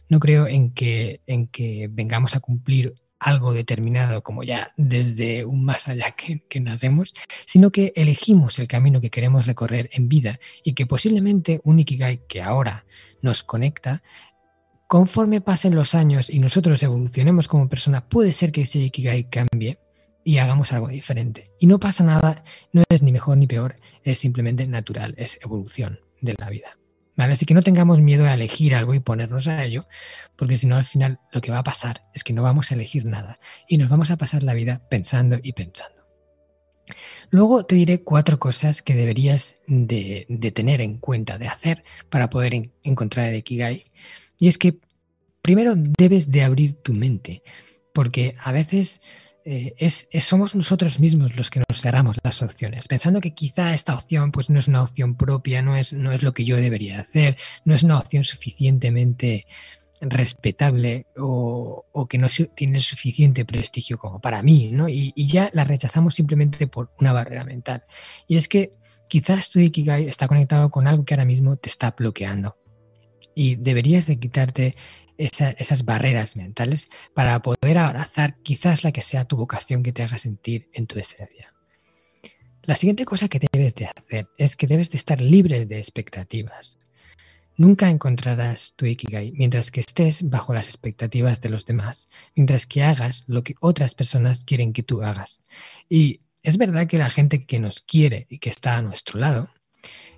No 0.09 0.19
creo 0.19 0.47
en 0.47 0.71
que, 0.71 1.21
en 1.27 1.47
que 1.47 1.89
vengamos 1.91 2.35
a 2.35 2.39
cumplir 2.39 2.93
algo 3.19 3.53
determinado 3.53 4.23
como 4.23 4.43
ya 4.43 4.73
desde 4.77 5.43
un 5.43 5.65
más 5.65 5.87
allá 5.87 6.11
que, 6.11 6.41
que, 6.47 6.59
nacemos, 6.61 7.13
sino 7.45 7.69
que 7.69 7.91
elegimos 7.95 8.59
el 8.59 8.67
camino 8.67 9.01
que 9.01 9.09
queremos 9.09 9.45
recorrer 9.45 9.89
en 9.91 10.07
vida 10.07 10.39
y 10.63 10.73
que 10.73 10.85
posiblemente 10.85 11.59
un 11.63 11.79
Ikigai 11.79 12.25
que 12.27 12.41
ahora 12.41 12.85
nos 13.21 13.43
conecta, 13.43 14.01
conforme 14.89 15.39
pasen 15.39 15.75
los 15.75 15.93
años 15.93 16.31
y 16.31 16.39
nosotros 16.39 16.81
evolucionemos 16.81 17.47
como 17.47 17.69
persona, 17.69 18.09
puede 18.09 18.33
ser 18.33 18.51
que 18.51 18.61
ese 18.61 18.79
Ikigai 18.79 19.29
cambie 19.29 19.77
y 20.23 20.39
hagamos 20.39 20.73
algo 20.73 20.87
diferente. 20.87 21.43
Y 21.59 21.67
no 21.67 21.79
pasa 21.79 22.03
nada, 22.03 22.43
no 22.73 22.81
es 22.89 23.03
ni 23.03 23.11
mejor 23.11 23.37
ni 23.37 23.45
peor, 23.45 23.75
es 24.03 24.17
simplemente 24.17 24.65
natural, 24.65 25.13
es 25.19 25.37
evolución 25.43 25.99
de 26.21 26.33
la 26.39 26.49
vida. 26.49 26.71
Así 27.17 27.45
que 27.45 27.53
no 27.53 27.61
tengamos 27.61 27.99
miedo 28.01 28.25
a 28.25 28.33
elegir 28.33 28.73
algo 28.73 28.95
y 28.95 28.99
ponernos 28.99 29.47
a 29.47 29.63
ello, 29.63 29.85
porque 30.35 30.57
si 30.57 30.65
no 30.65 30.75
al 30.75 30.85
final 30.85 31.19
lo 31.31 31.39
que 31.39 31.51
va 31.51 31.59
a 31.59 31.63
pasar 31.63 32.01
es 32.15 32.23
que 32.23 32.33
no 32.33 32.41
vamos 32.41 32.71
a 32.71 32.75
elegir 32.75 33.05
nada 33.05 33.37
y 33.67 33.77
nos 33.77 33.89
vamos 33.89 34.09
a 34.09 34.17
pasar 34.17 34.41
la 34.41 34.55
vida 34.55 34.81
pensando 34.89 35.37
y 35.43 35.53
pensando. 35.53 35.99
Luego 37.29 37.63
te 37.63 37.75
diré 37.75 38.01
cuatro 38.01 38.39
cosas 38.39 38.81
que 38.81 38.95
deberías 38.95 39.61
de, 39.67 40.25
tener 40.55 40.81
en 40.81 40.97
cuenta, 40.97 41.37
de 41.37 41.47
hacer 41.47 41.83
para 42.09 42.31
poder 42.31 42.71
encontrar 42.81 43.27
el 43.27 43.35
Ikigai. 43.35 43.85
Y 44.39 44.47
es 44.47 44.57
que 44.57 44.79
primero 45.41 45.75
debes 45.75 46.31
de 46.31 46.43
abrir 46.43 46.75
tu 46.81 46.93
mente, 46.93 47.43
porque 47.93 48.35
a 48.39 48.51
veces 48.51 49.01
eh, 49.45 49.73
es, 49.77 50.07
somos 50.19 50.55
nosotros 50.55 50.99
mismos 50.99 51.35
los 51.35 51.49
que 51.49 51.61
nos 51.67 51.81
cerramos 51.81 52.17
las 52.23 52.41
opciones, 52.41 52.87
pensando 52.87 53.21
que 53.21 53.33
quizá 53.33 53.73
esta 53.73 53.95
opción 53.95 54.31
pues, 54.31 54.49
no 54.49 54.59
es 54.59 54.67
una 54.67 54.83
opción 54.83 55.15
propia, 55.15 55.61
no 55.61 55.75
es, 55.75 55.93
no 55.93 56.11
es 56.11 56.23
lo 56.23 56.33
que 56.33 56.45
yo 56.45 56.55
debería 56.55 57.01
hacer, 57.01 57.37
no 57.65 57.73
es 57.73 57.83
una 57.83 57.97
opción 57.97 58.23
suficientemente 58.23 59.47
respetable 60.01 61.07
o, 61.17 61.85
que 62.09 62.17
no 62.17 62.27
tiene 62.55 62.79
suficiente 62.79 63.43
prestigio 63.43 63.97
como 63.97 64.21
para 64.21 64.41
mí, 64.41 64.69
¿no? 64.71 64.87
Y, 64.87 65.11
y, 65.15 65.27
ya 65.27 65.49
la 65.53 65.65
rechazamos 65.65 66.15
simplemente 66.15 66.67
por 66.67 66.91
una 66.99 67.11
barrera 67.11 67.43
mental. 67.43 67.83
Y 68.27 68.37
es 68.37 68.47
que 68.47 68.71
quizás 69.09 69.49
tu 69.49 69.59
Ikigai 69.59 70.07
está 70.07 70.27
conectado 70.27 70.69
con 70.69 70.87
algo 70.87 71.03
que 71.03 71.15
ahora 71.15 71.25
mismo 71.25 71.57
te 71.57 71.69
está 71.69 71.91
bloqueando. 71.91 72.55
Y 73.39 73.55
deberías 73.55 74.05
de 74.05 74.19
quitarte 74.19 74.75
esas 75.17 75.85
barreras 75.85 76.35
mentales 76.35 76.89
para 77.13 77.41
poder 77.41 77.77
abrazar 77.77 78.35
quizás 78.43 78.83
la 78.83 78.91
que 78.91 79.01
sea 79.01 79.23
tu 79.23 79.37
vocación 79.37 79.81
que 79.81 79.93
te 79.93 80.03
haga 80.03 80.17
sentir 80.17 80.69
en 80.73 80.87
tu 80.87 80.99
esencia. 80.99 81.53
La 82.63 82.75
siguiente 82.75 83.05
cosa 83.05 83.29
que 83.29 83.39
debes 83.39 83.75
de 83.75 83.85
hacer 83.95 84.27
es 84.37 84.57
que 84.57 84.67
debes 84.67 84.91
de 84.91 84.97
estar 84.97 85.21
libre 85.21 85.65
de 85.65 85.77
expectativas. 85.77 86.79
Nunca 87.55 87.89
encontrarás 87.89 88.73
tu 88.75 88.85
Ikigai 88.85 89.31
mientras 89.31 89.71
que 89.71 89.79
estés 89.79 90.29
bajo 90.29 90.53
las 90.53 90.67
expectativas 90.67 91.39
de 91.39 91.47
los 91.47 91.65
demás, 91.65 92.09
mientras 92.35 92.65
que 92.65 92.83
hagas 92.83 93.23
lo 93.27 93.45
que 93.45 93.55
otras 93.61 93.95
personas 93.95 94.43
quieren 94.43 94.73
que 94.73 94.83
tú 94.83 95.01
hagas. 95.01 95.45
Y 95.87 96.19
es 96.43 96.57
verdad 96.57 96.87
que 96.87 96.97
la 96.97 97.09
gente 97.09 97.45
que 97.45 97.61
nos 97.61 97.79
quiere 97.79 98.27
y 98.29 98.39
que 98.39 98.49
está 98.49 98.75
a 98.75 98.81
nuestro 98.81 99.17
lado 99.17 99.49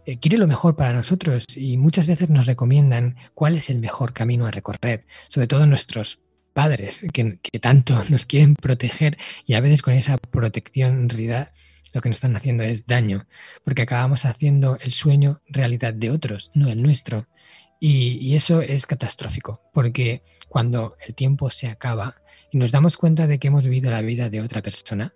eh, 0.05 0.17
quiere 0.17 0.37
lo 0.37 0.47
mejor 0.47 0.75
para 0.75 0.93
nosotros 0.93 1.45
y 1.55 1.77
muchas 1.77 2.07
veces 2.07 2.29
nos 2.29 2.45
recomiendan 2.45 3.15
cuál 3.33 3.57
es 3.57 3.69
el 3.69 3.79
mejor 3.79 4.13
camino 4.13 4.45
a 4.47 4.51
recorrer, 4.51 5.05
sobre 5.27 5.47
todo 5.47 5.65
nuestros 5.65 6.19
padres 6.53 7.05
que, 7.13 7.39
tanto 7.59 8.03
nos 8.09 8.25
quieren 8.25 8.55
proteger 8.55 9.17
y 9.45 9.53
a 9.53 9.61
veces 9.61 9.81
con 9.81 9.93
esa 9.93 10.17
protección 10.17 11.01
en 11.01 11.09
realidad 11.09 11.53
lo 11.93 12.01
que 12.01 12.09
nos 12.09 12.17
están 12.17 12.35
haciendo 12.35 12.63
es 12.63 12.87
daño, 12.87 13.27
porque 13.63 13.81
acabamos 13.81 14.25
haciendo 14.25 14.77
el 14.81 14.91
sueño 14.91 15.41
realidad 15.47 15.93
de 15.93 16.09
otros, 16.09 16.49
no 16.55 16.69
el 16.69 16.81
nuestro. 16.81 17.27
y, 17.79 18.35
eso 18.35 18.61
es 18.61 18.85
catastrófico, 18.85 19.61
porque 19.73 20.23
cuando 20.47 20.95
el 21.05 21.15
tiempo 21.15 21.49
se 21.49 21.67
acaba 21.67 22.15
y 22.51 22.57
nos 22.57 22.71
damos 22.71 22.95
cuenta 22.95 23.27
de 23.27 23.39
que 23.39 23.47
hemos 23.49 23.65
vivido 23.65 23.91
la 23.91 24.01
vida 24.01 24.29
de 24.29 24.39
otra 24.39 24.61
persona, 24.61 25.13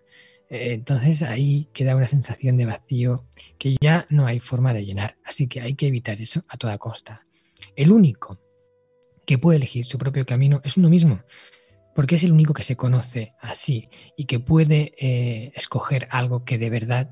entonces 0.50 1.22
ahí 1.22 1.70
queda 1.74 1.96
una 1.96 2.08
sensación 2.08 2.58
de 2.58 2.66
vacío 2.66 3.25
que 3.58 3.75
ya 3.82 4.06
no 4.10 4.25
hay 4.25 4.40
forma 4.40 4.74
de 4.74 4.86
llenar. 4.86 5.18
Así 5.25 5.48
que 5.48 5.62
hay 5.62 5.75
que 5.75 5.88
evitar 5.88 6.22
eso 6.22 6.44
a 6.48 6.58
toda 6.58 6.78
costa. 6.78 7.22
El 7.75 7.92
único 7.92 8.40
que 9.25 9.38
puede 9.38 9.58
elegir 9.58 9.86
su 9.86 9.98
propio 9.98 10.25
camino 10.25 10.62
es 10.64 10.78
uno 10.78 10.90
mismo, 10.90 11.22
porque 11.96 12.16
es 12.16 12.24
el 12.24 12.32
único 12.32 12.54
que 12.54 12.64
se 12.64 12.75
conoce 12.75 13.30
así 13.40 13.90
y 14.16 14.25
que 14.25 14.40
puede 14.40 14.94
eh, 14.98 15.52
escoger 15.56 16.08
algo 16.12 16.46
que 16.46 16.58
de 16.58 16.70
verdad 16.70 17.12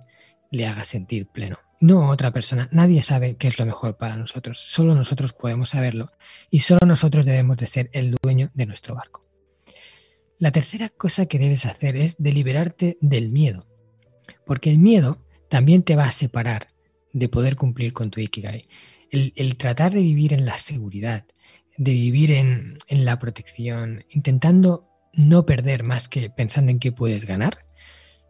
le 0.51 0.67
haga 0.67 0.83
sentir 0.83 1.27
pleno. 1.27 1.57
No 1.79 2.09
otra 2.09 2.31
persona, 2.31 2.69
nadie 2.71 3.01
sabe 3.01 3.35
qué 3.35 3.47
es 3.47 3.59
lo 3.59 3.65
mejor 3.65 3.97
para 3.97 4.15
nosotros, 4.15 4.59
solo 4.59 4.95
nosotros 4.95 5.33
podemos 5.33 5.69
saberlo 5.69 6.07
y 6.49 6.59
solo 6.59 6.79
nosotros 6.85 7.25
debemos 7.25 7.57
de 7.57 7.67
ser 7.67 7.89
el 7.91 8.15
dueño 8.21 8.51
de 8.53 8.65
nuestro 8.65 8.95
barco. 8.95 9.32
La 10.43 10.51
tercera 10.51 10.89
cosa 10.89 11.25
que 11.25 11.39
debes 11.39 11.65
hacer 11.65 11.95
es 11.95 12.17
deliberarte 12.21 12.97
del 12.99 13.29
miedo, 13.29 13.65
porque 14.45 14.69
el 14.69 14.77
miedo 14.77 15.25
también 15.49 15.83
te 15.83 15.95
va 15.95 16.03
a 16.03 16.11
separar 16.11 16.67
de 17.13 17.29
poder 17.29 17.55
cumplir 17.55 17.93
con 17.93 18.11
tu 18.11 18.19
Ikigai. 18.19 18.65
El, 19.09 19.55
tratar 19.55 19.93
de 19.93 20.01
vivir 20.01 20.33
en 20.33 20.45
la 20.45 20.57
seguridad, 20.57 21.23
de 21.77 21.93
vivir 21.93 22.33
en, 22.33 22.77
en 22.89 23.05
la 23.05 23.19
protección, 23.19 24.03
intentando 24.09 24.85
no 25.13 25.45
perder 25.45 25.83
más 25.83 26.09
que 26.09 26.29
pensando 26.29 26.73
en 26.73 26.79
qué 26.79 26.91
puedes 26.91 27.23
ganar, 27.23 27.59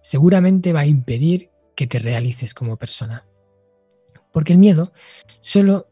seguramente 0.03 0.72
va 0.72 0.82
a 0.82 0.86
impedir 0.86 1.50
que 1.75 1.88
te 1.88 1.98
realices 1.98 2.53
como 2.53 2.77
persona. 2.77 3.25
Porque 4.32 4.53
el 4.53 4.60
miedo 4.60 4.93
solo 5.39 5.89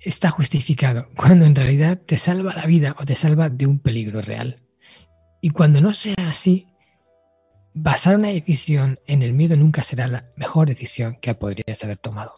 está 0.00 0.30
justificado 0.30 1.10
cuando 1.16 1.46
en 1.46 1.54
realidad 1.54 1.96
te 2.04 2.16
salva 2.16 2.56
la 2.56 2.66
vida 2.66 2.96
o 2.98 3.06
te 3.06 3.14
salva 3.14 3.50
de 3.50 3.68
un 3.68 3.78
peligro 3.78 4.20
real. 4.20 4.64
Y 5.40 5.50
cuando 5.50 5.80
no 5.80 5.94
sea 5.94 6.14
así, 6.28 6.68
basar 7.72 8.16
una 8.16 8.28
decisión 8.28 8.98
en 9.06 9.22
el 9.22 9.32
miedo 9.32 9.56
nunca 9.56 9.82
será 9.82 10.06
la 10.06 10.30
mejor 10.36 10.68
decisión 10.68 11.18
que 11.20 11.34
podrías 11.34 11.82
haber 11.84 11.98
tomado. 11.98 12.34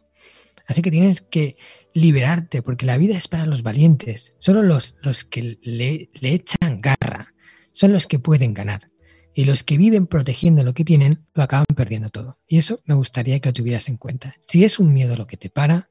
Así 0.66 0.82
que 0.82 0.90
tienes 0.90 1.20
que 1.20 1.56
liberarte, 1.92 2.62
porque 2.62 2.86
la 2.86 2.96
vida 2.96 3.16
es 3.16 3.28
para 3.28 3.46
los 3.46 3.62
valientes. 3.62 4.36
Solo 4.38 4.62
los, 4.62 4.94
los 5.02 5.24
que 5.24 5.58
le, 5.60 6.10
le 6.14 6.32
echan 6.34 6.80
garra 6.80 7.34
son 7.72 7.92
los 7.92 8.06
que 8.06 8.18
pueden 8.18 8.54
ganar. 8.54 8.90
Y 9.34 9.44
los 9.44 9.64
que 9.64 9.78
viven 9.78 10.06
protegiendo 10.06 10.62
lo 10.62 10.74
que 10.74 10.84
tienen, 10.84 11.26
lo 11.34 11.42
acaban 11.42 11.64
perdiendo 11.74 12.10
todo. 12.10 12.38
Y 12.46 12.58
eso 12.58 12.80
me 12.84 12.94
gustaría 12.94 13.40
que 13.40 13.48
lo 13.48 13.52
tuvieras 13.54 13.88
en 13.88 13.96
cuenta. 13.96 14.34
Si 14.40 14.64
es 14.64 14.78
un 14.78 14.92
miedo 14.92 15.16
lo 15.16 15.26
que 15.26 15.38
te 15.38 15.48
para, 15.48 15.88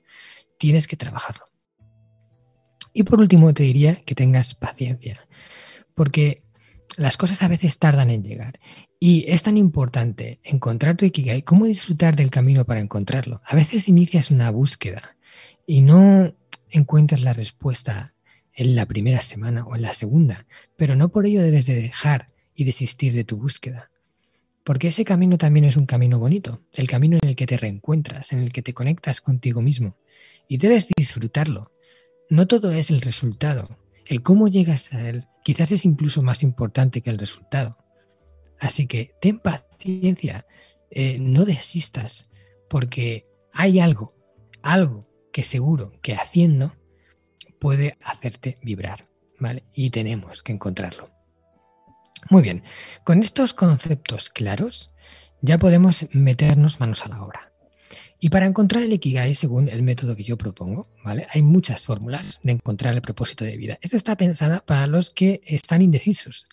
tienes 0.58 0.88
que 0.88 0.96
trabajarlo. 0.96 1.46
Y 2.94 3.03
por 3.03 3.20
último, 3.20 3.53
te 3.53 3.63
diría 3.63 3.96
que 4.03 4.15
tengas 4.15 4.53
paciencia. 4.53 5.18
Porque 5.96 6.39
las 6.98 7.18
cosas 7.18 7.42
a 7.44 7.48
veces 7.48 7.80
tardan 7.80 8.10
en 8.10 8.24
llegar. 8.24 8.60
Y 9.00 9.26
es 9.28 9.44
tan 9.44 9.58
importante 9.58 10.40
encontrar 10.44 10.98
tu 10.98 11.06
Ikigai 11.06 11.44
como 11.44 11.66
disfrutar 11.66 12.16
del 12.16 12.32
camino 12.32 12.66
para 12.66 12.80
encontrarlo. 12.80 13.42
A 13.46 13.56
veces 13.56 13.88
inicias 13.88 14.32
una 14.32 14.52
búsqueda 14.52 15.16
y 15.66 15.82
no 15.82 16.36
encuentras 16.70 17.22
la 17.22 17.34
respuesta 17.34 18.14
en 18.54 18.76
la 18.76 18.86
primera 18.86 19.22
semana 19.22 19.66
o 19.66 19.76
en 19.76 19.82
la 19.82 19.94
segunda, 19.94 20.46
pero 20.76 20.96
no 20.96 21.10
por 21.10 21.26
ello 21.26 21.42
debes 21.42 21.66
de 21.66 21.76
dejar 21.76 22.28
y 22.54 22.66
desistir 22.66 23.14
de 23.14 23.24
tu 23.24 23.38
búsqueda. 23.38 23.90
Porque 24.64 24.90
ese 24.90 25.06
camino 25.06 25.38
también 25.38 25.66
es 25.66 25.78
un 25.78 25.86
camino 25.86 26.20
bonito, 26.20 26.62
el 26.74 26.88
camino 26.88 27.18
en 27.22 27.30
el 27.30 27.36
que 27.36 27.48
te 27.48 27.58
reencuentras, 27.58 28.32
en 28.32 28.40
el 28.40 28.54
que 28.54 28.62
te 28.62 28.74
conectas 28.74 29.22
contigo 29.22 29.62
mismo. 29.62 29.98
Y 30.48 30.58
debes 30.58 30.88
disfrutarlo. 30.96 31.72
No 32.30 32.48
todo 32.48 32.72
es 32.72 32.92
el 32.92 33.02
resultado, 33.02 33.80
el 34.05 34.22
cómo 34.22 34.48
llegas 34.48 34.93
a 34.93 35.08
él 35.08 35.27
quizás 35.43 35.72
es 35.72 35.86
incluso 35.86 36.22
más 36.22 36.43
importante 36.43 37.01
que 37.01 37.10
el 37.10 37.17
resultado. 37.17 37.77
Así 38.60 38.88
que 38.88 39.15
ten 39.22 39.39
paciencia, 39.39 40.46
eh, 40.91 41.17
no 41.20 41.46
desistas, 41.46 42.29
porque 42.70 43.24
hay 43.53 43.79
algo, 43.79 44.13
algo 44.62 45.03
que 45.34 45.43
seguro 45.43 45.93
que 46.01 46.13
haciendo 46.13 46.74
puede 47.60 47.98
hacerte 48.03 48.58
vibrar, 48.62 49.05
¿vale? 49.39 49.63
Y 49.74 49.89
tenemos 49.89 50.43
que 50.43 50.53
encontrarlo. 50.53 51.10
Muy 52.29 52.43
bien, 52.43 52.63
con 53.03 53.20
estos 53.20 53.53
conceptos 53.53 54.29
claros 54.29 54.93
ya 55.41 55.58
podemos 55.58 56.05
meternos 56.12 56.79
manos 56.79 57.03
a 57.03 57.10
la 57.10 57.24
obra. 57.24 57.50
Y 58.20 58.30
para 58.30 58.46
encontrar 58.46 58.84
el 58.84 58.94
Ikigai, 58.94 59.36
según 59.36 59.68
el 59.68 59.84
método 59.84 60.16
que 60.16 60.24
yo 60.24 60.38
propongo, 60.38 60.88
¿vale? 61.04 61.28
Hay 61.32 61.42
muchas 61.42 61.84
fórmulas 61.84 62.40
de 62.44 62.54
encontrar 62.54 62.94
el 62.94 63.02
propósito 63.02 63.44
de 63.46 63.58
vida. 63.58 63.80
Esta 63.82 63.98
está 63.98 64.16
pensada 64.16 64.64
para 64.66 64.88
los 64.88 65.10
que 65.10 65.42
están 65.46 65.82
indecisos. 65.82 66.46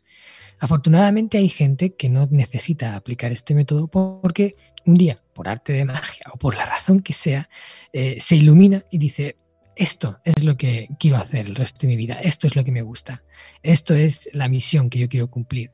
Afortunadamente 0.61 1.39
hay 1.39 1.49
gente 1.49 1.95
que 1.95 2.09
no 2.09 2.27
necesita 2.31 2.97
aplicar 2.97 3.31
este 3.33 3.55
método 3.55 3.87
porque 3.87 4.57
un 4.87 4.95
día, 4.95 5.23
por 5.33 5.49
arte 5.49 5.73
de 5.73 5.85
magia 5.85 6.25
o 6.33 6.39
por 6.39 6.57
la 6.57 6.65
razón 6.65 7.01
que 7.01 7.13
sea, 7.13 7.49
eh, 7.93 8.17
se 8.21 8.37
ilumina 8.37 8.85
y 8.91 8.99
dice, 8.99 9.37
esto 9.77 10.19
es 10.25 10.43
lo 10.43 10.57
que 10.57 10.89
quiero 10.99 11.19
hacer 11.19 11.47
el 11.47 11.55
resto 11.55 11.83
de 11.83 11.89
mi 11.89 11.97
vida, 11.97 12.15
esto 12.15 12.49
es 12.49 12.57
lo 12.57 12.65
que 12.65 12.73
me 12.73 12.83
gusta, 12.83 13.23
esto 13.63 13.95
es 13.95 14.29
la 14.33 14.49
misión 14.49 14.91
que 14.91 14.99
yo 14.99 15.09
quiero 15.09 15.31
cumplir. 15.31 15.71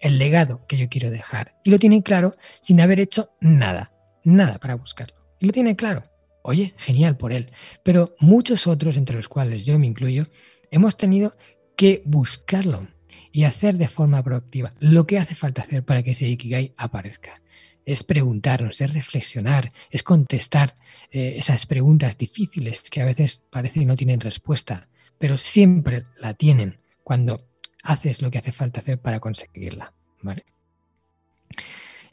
el 0.00 0.18
legado 0.18 0.66
que 0.66 0.76
yo 0.76 0.88
quiero 0.88 1.10
dejar. 1.10 1.54
Y 1.64 1.70
lo 1.70 1.78
tiene 1.78 2.02
claro 2.02 2.32
sin 2.60 2.80
haber 2.80 3.00
hecho 3.00 3.30
nada, 3.40 3.92
nada 4.26 4.58
para 4.58 4.74
buscarlo. 4.74 5.16
Y 5.40 5.46
lo 5.46 5.52
tiene 5.52 5.76
claro. 5.76 6.02
Oye, 6.42 6.74
genial 6.76 7.16
por 7.16 7.32
él. 7.32 7.50
Pero 7.82 8.14
muchos 8.20 8.66
otros, 8.66 8.96
entre 8.96 9.16
los 9.16 9.28
cuales 9.28 9.64
yo 9.64 9.78
me 9.78 9.86
incluyo, 9.86 10.26
hemos 10.70 10.96
tenido 10.96 11.32
que 11.76 12.02
buscarlo 12.04 12.88
y 13.32 13.44
hacer 13.44 13.76
de 13.76 13.88
forma 13.88 14.22
proactiva 14.22 14.72
lo 14.78 15.06
que 15.06 15.18
hace 15.18 15.34
falta 15.34 15.62
hacer 15.62 15.84
para 15.84 16.02
que 16.02 16.12
ese 16.12 16.28
Ikigai 16.28 16.74
aparezca. 16.76 17.40
Es 17.84 18.02
preguntarnos, 18.02 18.80
es 18.80 18.92
reflexionar, 18.92 19.72
es 19.90 20.02
contestar 20.02 20.74
eh, 21.10 21.34
esas 21.36 21.66
preguntas 21.66 22.18
difíciles 22.18 22.82
que 22.90 23.00
a 23.00 23.04
veces 23.04 23.42
parece 23.50 23.80
que 23.80 23.86
no 23.86 23.96
tienen 23.96 24.20
respuesta, 24.20 24.88
pero 25.18 25.38
siempre 25.38 26.04
la 26.18 26.34
tienen 26.34 26.80
cuando 27.04 27.46
haces 27.82 28.22
lo 28.22 28.30
que 28.30 28.38
hace 28.38 28.52
falta 28.52 28.80
hacer 28.80 29.00
para 29.00 29.20
conseguirla. 29.20 29.92
¿vale? 30.22 30.44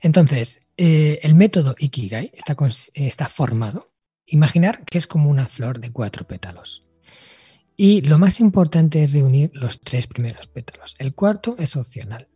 Entonces, 0.04 0.60
eh, 0.76 1.20
el 1.24 1.34
método 1.34 1.76
Ikigai 1.80 2.34
está, 2.36 3.30
formado. 3.30 3.86
Imaginar 4.26 4.84
que 4.84 4.98
es 4.98 5.08
como 5.08 5.30
una 5.30 5.48
flor 5.48 5.80
de 5.80 5.92
cuatro 5.92 6.28
pétalos. 6.28 6.86
Y 7.78 8.02
lo 8.02 8.18
más 8.18 8.42
importante 8.42 9.02
es 9.02 9.14
reunir 9.14 9.50
los 9.54 9.80
tres 9.80 10.08
primeros 10.08 10.48
pétalos. 10.48 10.96
El 11.00 11.16
cuarto 11.16 11.56
es 11.58 11.78
opcional. 11.78 12.28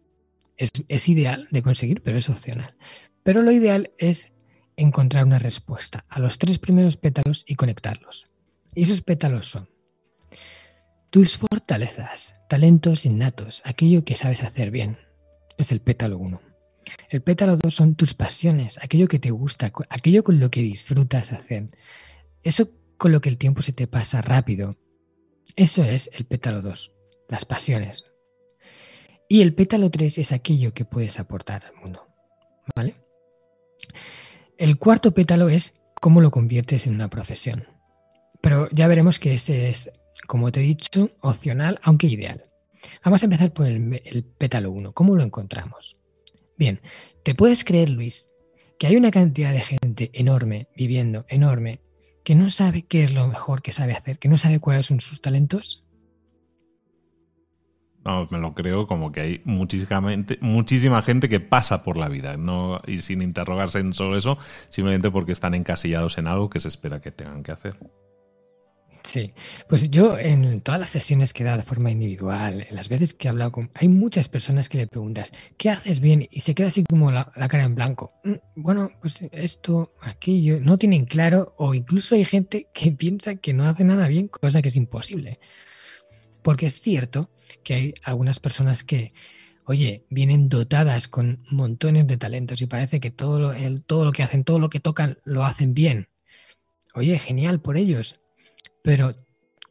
Es, 0.56 0.72
es, 0.88 1.10
ideal 1.10 1.50
de 1.52 1.62
conseguir, 1.62 2.02
pero 2.02 2.18
es 2.18 2.30
opcional. 2.30 2.78
Pero 3.24 3.42
lo 3.42 3.52
ideal 3.52 3.92
es 3.98 4.32
encontrar 4.78 5.26
una 5.26 5.38
respuesta 5.38 6.06
a 6.08 6.22
los 6.22 6.38
tres 6.38 6.60
primeros 6.60 6.96
pétalos 6.96 7.44
y 7.46 7.56
conectarlos. 7.56 8.34
Y 8.76 8.84
esos 8.84 9.02
pétalos 9.02 9.50
son 9.50 9.70
tus 11.10 11.38
fortalezas, 11.38 12.40
talentos 12.48 13.06
innatos, 13.06 13.62
aquello 13.66 14.06
que 14.06 14.16
sabes 14.16 14.42
hacer 14.42 14.72
bien. 14.72 15.00
Es 15.58 15.74
el 15.74 15.82
pétalo 15.82 16.18
1. 16.18 16.47
El 17.10 17.22
pétalo 17.22 17.58
2 17.58 17.74
son 17.74 17.96
tus 17.96 18.14
pasiones, 18.14 18.78
aquello 18.82 19.08
que 19.08 19.20
te 19.20 19.32
gusta, 19.32 19.72
aquello 19.90 20.24
con 20.24 20.40
lo 20.40 20.50
que 20.50 20.62
disfrutas 20.62 21.32
hacer. 21.32 21.70
Eso 22.44 22.70
con 22.98 23.12
lo 23.12 23.22
que 23.22 23.30
el 23.30 23.38
tiempo 23.38 23.62
se 23.62 23.74
te 23.74 23.88
pasa 23.88 24.22
rápido. 24.22 24.76
Eso 25.56 25.84
es 25.84 26.10
el 26.14 26.26
pétalo 26.26 26.62
2, 26.62 26.92
las 27.30 27.46
pasiones. 27.46 28.06
Y 29.30 29.42
el 29.42 29.54
pétalo 29.54 29.90
3 29.90 30.18
es 30.20 30.32
aquello 30.32 30.74
que 30.74 30.86
puedes 30.86 31.20
aportar 31.20 31.66
al 31.66 31.76
mundo. 31.76 32.08
¿Vale? 32.76 32.96
El 34.58 34.78
cuarto 34.78 35.14
pétalo 35.14 35.50
es 35.50 35.74
cómo 36.02 36.22
lo 36.22 36.32
conviertes 36.32 36.88
en 36.88 36.96
una 36.96 37.10
profesión. 37.10 37.68
Pero 38.42 38.70
ya 38.72 38.88
veremos 38.88 39.20
que 39.20 39.34
ese 39.34 39.70
es 39.70 39.90
como 40.26 40.52
te 40.52 40.62
he 40.62 40.64
dicho, 40.64 41.10
opcional, 41.22 41.80
aunque 41.84 42.08
ideal. 42.08 42.44
Vamos 43.04 43.22
a 43.22 43.26
empezar 43.26 43.52
por 43.54 43.68
el, 43.68 44.26
pétalo 44.38 44.72
1. 44.72 44.94
¿Cómo 44.94 45.16
lo 45.16 45.24
encontramos? 45.24 46.00
Bien, 46.58 46.82
¿te 47.24 47.36
puedes 47.36 47.64
creer, 47.64 47.90
Luis, 47.90 48.34
que 48.80 48.88
hay 48.88 48.96
una 48.96 49.12
cantidad 49.12 49.54
de 49.54 49.62
gente 49.62 50.10
enorme, 50.14 50.68
viviendo 50.76 51.26
enorme, 51.30 51.82
que 52.24 52.36
no 52.36 52.50
sabe 52.50 52.82
qué 52.82 53.04
es 53.04 53.14
lo 53.14 53.28
mejor 53.28 53.62
que 53.62 53.72
sabe 53.72 53.94
hacer, 53.94 54.18
que 54.18 54.28
no 54.28 54.38
sabe 54.38 54.60
cuáles 54.60 54.88
son 54.88 55.00
sus 55.00 55.22
talentos? 55.22 55.86
No, 58.04 58.28
me 58.32 58.40
lo 58.40 58.56
creo 58.56 58.88
como 58.88 59.12
que 59.12 59.22
hay 59.22 59.42
muchísima 59.44 60.02
gente, 61.04 61.30
que 61.30 61.40
pasa 61.40 61.84
por 61.84 61.98
la 61.98 62.08
vida 62.08 62.38
no, 62.38 62.82
y 62.88 63.00
sin 63.00 63.22
interrogarse 63.22 63.80
en 63.80 63.92
eso, 63.92 64.38
simplemente 64.70 65.12
porque 65.12 65.34
están 65.34 65.54
encasillados 65.54 66.18
en 66.18 66.28
algo 66.28 66.50
que 66.50 66.60
se 66.60 66.70
espera 66.70 67.02
que 67.02 67.12
tengan 67.12 67.44
que 67.44 67.52
hacer. 67.52 67.78
Sí, 69.08 69.34
pues 69.70 69.90
yo 69.90 70.20
en 70.20 70.60
todas 70.60 70.82
las 70.82 70.90
sesiones 70.90 71.32
que 71.32 71.44
he 71.44 71.46
dado 71.46 71.60
de 71.60 71.64
forma 71.64 71.90
individual, 71.90 72.68
en 72.70 72.76
las 72.76 72.90
veces 72.90 73.14
que 73.14 73.28
he 73.28 73.32
hablado 73.32 73.54
con... 73.54 73.72
Hay 73.74 73.88
muchas 73.88 74.28
personas 74.28 74.68
que 74.68 74.80
le 74.80 74.88
preguntas, 74.88 75.32
¿qué 75.58 75.70
haces 75.70 76.02
bien? 76.02 76.28
Y 76.30 76.42
se 76.42 76.54
queda 76.54 76.68
así 76.68 76.84
como 76.84 77.10
la, 77.10 77.32
cara 77.48 77.64
en 77.64 77.74
blanco. 77.74 78.12
Mm, 78.26 78.34
bueno, 78.58 78.92
pues 79.00 79.22
esto, 79.32 79.94
aquello, 80.02 80.60
no 80.60 80.78
tienen 80.78 81.06
claro 81.06 81.56
o 81.58 81.74
incluso 81.74 82.16
hay 82.16 82.26
gente 82.26 82.68
que 82.74 82.92
piensa 82.98 83.36
que 83.36 83.54
no 83.54 83.64
hace 83.70 83.86
nada 83.86 84.10
bien, 84.10 84.28
cosa 84.28 84.62
que 84.62 84.68
es 84.68 84.76
imposible. 84.76 85.40
Porque 86.44 86.66
es 86.66 86.82
cierto 86.82 87.30
que 87.64 87.74
hay 87.76 87.94
algunas 88.04 88.42
personas 88.42 88.84
que, 88.84 89.14
oye, 89.64 90.06
vienen 90.10 90.50
dotadas 90.50 91.08
con 91.08 91.46
montones 91.50 92.08
de 92.08 92.18
talentos 92.18 92.62
y 92.62 92.66
parece 92.66 93.00
que 93.00 93.12
todo 93.12 93.40
lo, 93.40 93.54
el, 93.54 93.84
todo 93.84 94.04
lo 94.04 94.12
que 94.12 94.24
hacen, 94.24 94.44
todo 94.44 94.60
lo 94.60 94.70
que 94.70 94.82
tocan, 94.82 95.18
lo 95.24 95.46
hacen 95.46 95.74
bien. 95.74 96.10
Oye, 96.94 97.18
genial 97.20 97.62
por 97.62 97.78
ellos 97.78 98.20
pero 98.82 99.16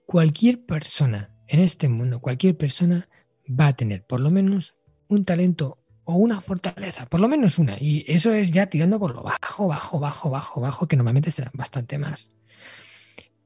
cualquier 0.07 0.64
persona 0.64 1.31
en 1.49 1.61
este 1.61 1.88
mundo, 1.88 2.21
cualquier 2.21 2.57
persona 2.57 3.09
va 3.49 3.69
a 3.69 3.77
tener 3.77 4.05
por 4.05 4.21
lo 4.21 4.31
menos 4.31 4.77
un 5.09 5.25
talento 5.25 5.79
o 6.05 6.14
una 6.14 6.40
fortaleza, 6.40 7.07
por 7.07 7.21
lo 7.21 7.29
menos 7.29 7.59
una. 7.59 7.77
Y 7.81 8.05
eso 8.07 8.33
es 8.33 8.51
ya 8.51 8.66
tirando 8.66 8.99
por 8.99 9.14
lo 9.14 9.23
bajo, 9.23 9.66
bajo, 9.66 9.99
bajo, 9.99 10.31
bajo, 10.31 10.61
bajo, 10.61 10.88
que 10.88 10.97
normalmente 10.97 11.33
serán 11.33 11.53
bastante 11.55 11.99
más. 11.99 12.31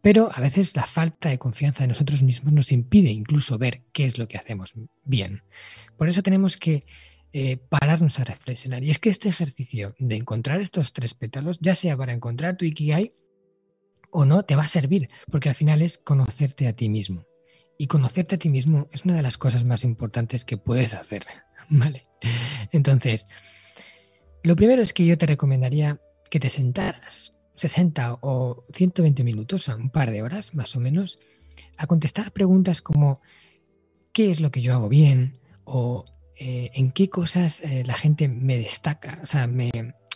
Pero 0.02 0.30
a 0.32 0.40
veces 0.40 0.76
la 0.76 0.86
falta 0.86 1.28
de 1.28 1.38
confianza 1.38 1.84
en 1.84 1.90
nosotros 1.90 2.22
mismos 2.22 2.52
nos 2.52 2.72
impide 2.72 3.10
incluso 3.10 3.58
ver 3.58 3.82
qué 3.92 4.06
es 4.06 4.18
lo 4.18 4.28
que 4.28 4.38
hacemos 4.38 4.74
bien. 5.04 5.42
Por 5.96 6.08
eso 6.08 6.22
tenemos 6.22 6.56
que 6.56 6.84
eh, 7.32 7.56
pararnos 7.56 8.18
a 8.18 8.24
reflexionar. 8.24 8.82
Y 8.82 8.90
es 8.90 8.98
que 8.98 9.10
este 9.10 9.28
ejercicio 9.28 9.94
de 9.98 10.16
encontrar 10.16 10.60
estos 10.60 10.92
tres 10.92 11.14
pétalos, 11.14 11.60
ya 11.60 11.74
sea 11.74 11.96
para 11.96 12.12
encontrar 12.12 12.56
tu 12.56 12.64
Ikigai 12.64 13.14
o 14.10 14.24
no, 14.24 14.44
te 14.44 14.56
va 14.56 14.64
a 14.64 14.68
servir, 14.68 15.08
porque 15.30 15.48
al 15.48 15.54
final 15.54 15.82
es 15.82 15.98
conocerte 15.98 16.66
a 16.66 16.72
ti 16.72 16.88
mismo. 16.88 17.26
Y 17.78 17.86
conocerte 17.86 18.34
a 18.34 18.38
ti 18.38 18.50
mismo 18.50 18.88
es 18.92 19.04
una 19.04 19.14
de 19.14 19.22
las 19.22 19.38
cosas 19.38 19.64
más 19.64 19.84
importantes 19.84 20.44
que 20.44 20.58
puedes 20.58 20.94
hacer, 20.94 21.24
¿vale? 21.70 22.04
Entonces, 22.72 23.26
lo 24.42 24.56
primero 24.56 24.82
es 24.82 24.92
que 24.92 25.06
yo 25.06 25.16
te 25.16 25.26
recomendaría 25.26 26.00
que 26.30 26.40
te 26.40 26.50
sentaras 26.50 27.34
60 27.56 28.18
o 28.20 28.64
120 28.74 29.24
minutos, 29.24 29.68
un 29.68 29.90
par 29.90 30.10
de 30.10 30.22
horas 30.22 30.54
más 30.54 30.76
o 30.76 30.80
menos, 30.80 31.18
a 31.76 31.86
contestar 31.86 32.32
preguntas 32.32 32.82
como 32.82 33.20
¿qué 34.12 34.30
es 34.30 34.40
lo 34.40 34.50
que 34.50 34.62
yo 34.62 34.74
hago 34.74 34.88
bien? 34.88 35.40
o 35.64 36.04
eh, 36.36 36.70
en 36.74 36.90
qué 36.90 37.08
cosas 37.08 37.60
eh, 37.60 37.84
la 37.86 37.94
gente 37.94 38.28
me 38.28 38.58
destaca, 38.58 39.20
o 39.22 39.26
sea, 39.26 39.46
me, 39.46 39.70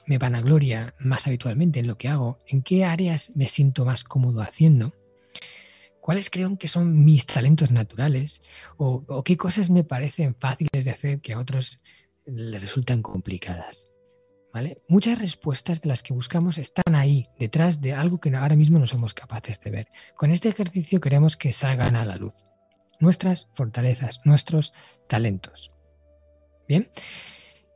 me 0.07 0.19
vanagloria 0.19 0.95
más 0.99 1.27
habitualmente 1.27 1.81
en 1.81 1.87
lo 1.87 1.97
que 1.97 2.09
hago, 2.09 2.39
en 2.47 2.63
qué 2.63 2.85
áreas 2.85 3.33
me 3.35 3.47
siento 3.47 3.85
más 3.85 4.05
cómodo 4.05 4.43
haciendo, 4.43 4.93
cuáles 6.01 6.31
creo 6.31 6.57
que 6.59 6.69
son 6.69 7.05
mis 7.05 7.27
talentos 7.27 7.71
naturales 7.71 8.43
o, 8.77 9.23
qué 9.25 9.37
cosas 9.37 9.71
me 9.71 9.85
parecen 9.85 10.35
fáciles 10.35 10.85
de 10.85 10.91
hacer 10.91 11.21
que 11.21 11.33
a 11.33 11.39
otros 11.39 11.81
les 12.27 12.61
resultan 12.61 13.03
complicadas. 13.03 13.91
¿Vale? 14.53 14.83
Muchas 14.87 15.19
respuestas 15.19 15.81
de 15.81 15.89
las 15.89 16.05
que 16.05 16.15
buscamos 16.15 16.59
están 16.59 16.95
ahí, 16.95 17.27
detrás 17.41 17.81
de 17.81 17.93
algo 17.93 18.21
que 18.21 18.35
ahora 18.37 18.55
mismo 18.55 18.79
no 18.79 18.87
somos 18.87 19.13
capaces 19.13 19.61
de 19.61 19.71
ver. 19.73 19.89
Con 20.15 20.31
este 20.31 20.49
ejercicio 20.49 21.01
queremos 21.01 21.37
que 21.37 21.53
salgan 21.53 21.97
a 21.97 22.05
la 22.05 22.17
luz 22.17 22.35
nuestras 23.01 23.49
fortalezas, 23.55 24.21
nuestros 24.25 24.73
talentos. 25.09 25.71
Bien, 26.69 26.89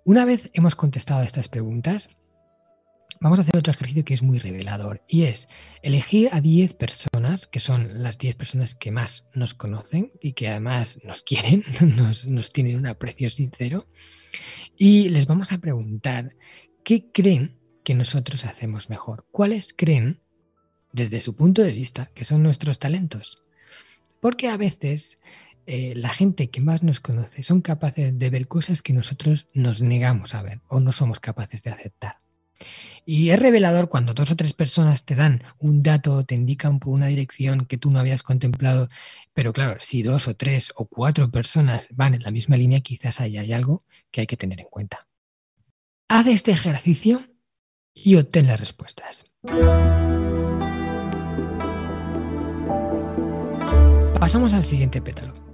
una 0.09 0.25
vez 0.25 0.49
hemos 0.55 0.75
contestado 0.75 1.23
estas 1.23 1.49
preguntas, 1.49 2.09
vamos 3.21 3.39
a 3.39 3.43
hacer 3.43 3.59
otro 3.59 3.75
ejercicio 3.75 4.07
que 4.07 4.15
es 4.15 4.23
muy 4.23 4.39
revelador 4.39 5.05
y 5.07 5.25
es 5.25 5.51
elegir 5.83 6.31
a 6.33 6.41
10 6.41 6.73
personas, 6.77 7.47
que 7.47 7.61
son 7.61 8.03
las 8.03 8.17
10 8.17 8.37
personas 8.37 8.75
que 8.75 8.91
más 8.91 9.29
nos 9.35 9.53
conocen 9.53 10.11
y 10.23 10.33
que 10.33 10.49
además 10.49 10.99
nos 11.05 11.23
quieren, 11.23 11.63
nos, 11.95 12.25
nos 12.25 12.55
tienen 12.55 12.77
un 12.77 12.87
aprecio 12.87 13.29
sincero, 13.29 13.85
y 14.79 15.11
les 15.11 15.27
vamos 15.27 15.53
a 15.53 15.59
preguntar 15.59 16.35
qué 16.85 17.13
creen 17.13 17.59
que 17.85 17.95
nosotros 17.95 18.47
hacemos 18.47 18.89
mejor, 18.89 19.27
cuáles 19.31 19.75
creen, 19.77 20.23
desde 20.91 21.21
su 21.21 21.37
punto 21.37 21.61
de 21.61 21.73
vista, 21.73 22.11
que 22.15 22.25
son 22.25 22.43
nuestros 22.43 22.79
talentos. 22.79 23.43
Porque 24.21 24.49
a 24.49 24.57
veces 24.57 25.21
eh, 25.71 25.93
la 25.95 26.09
gente 26.09 26.49
que 26.49 26.63
más 26.63 26.83
nos 26.83 26.99
conoce 26.99 27.43
son 27.43 27.61
capaces 27.61 28.19
de 28.19 28.31
ver 28.31 28.49
cosas 28.49 28.81
que 28.81 28.95
nosotros 28.95 29.49
nos 29.53 29.83
negamos 29.83 30.35
a 30.35 30.41
ver 30.41 30.63
o 30.67 30.81
no 30.81 30.93
somos 30.93 31.21
capaces 31.21 31.63
de 31.63 31.69
aceptar. 31.71 32.21
Y 33.05 33.29
es 33.29 33.39
revelador 33.39 33.91
cuando 33.91 34.15
dos 34.15 34.31
o 34.31 34.37
tres 34.37 34.55
personas 34.55 35.05
te 35.05 35.15
dan 35.15 35.43
un 35.59 35.83
dato, 35.83 36.25
te 36.25 36.35
indican 36.35 36.79
por 36.79 36.95
una 36.95 37.09
dirección 37.09 37.67
que 37.67 37.77
tú 37.77 37.91
no 37.91 38.01
habías 38.01 38.23
contemplado, 38.23 38.89
pero 39.35 39.53
claro, 39.53 39.77
si 39.79 40.03
dos 40.03 40.27
o 40.27 40.35
tres 40.35 40.73
o 40.75 40.87
cuatro 40.87 41.31
personas 41.31 41.89
van 41.93 42.15
en 42.15 42.23
la 42.23 42.31
misma 42.31 42.57
línea, 42.57 42.81
quizás 42.81 43.21
ahí 43.21 43.37
hay 43.37 43.53
algo 43.53 43.83
que 44.11 44.23
hay 44.23 44.27
que 44.27 44.39
tener 44.39 44.61
en 44.61 44.69
cuenta. 44.71 45.07
Haz 46.09 46.29
este 46.29 46.51
ejercicio 46.51 47.29
y 47.93 48.17
obtén 48.17 48.47
las 48.47 48.59
respuestas. 48.59 49.27
Pasamos 54.19 54.55
al 54.55 54.65
siguiente 54.65 55.03
pétalo. 55.03 55.48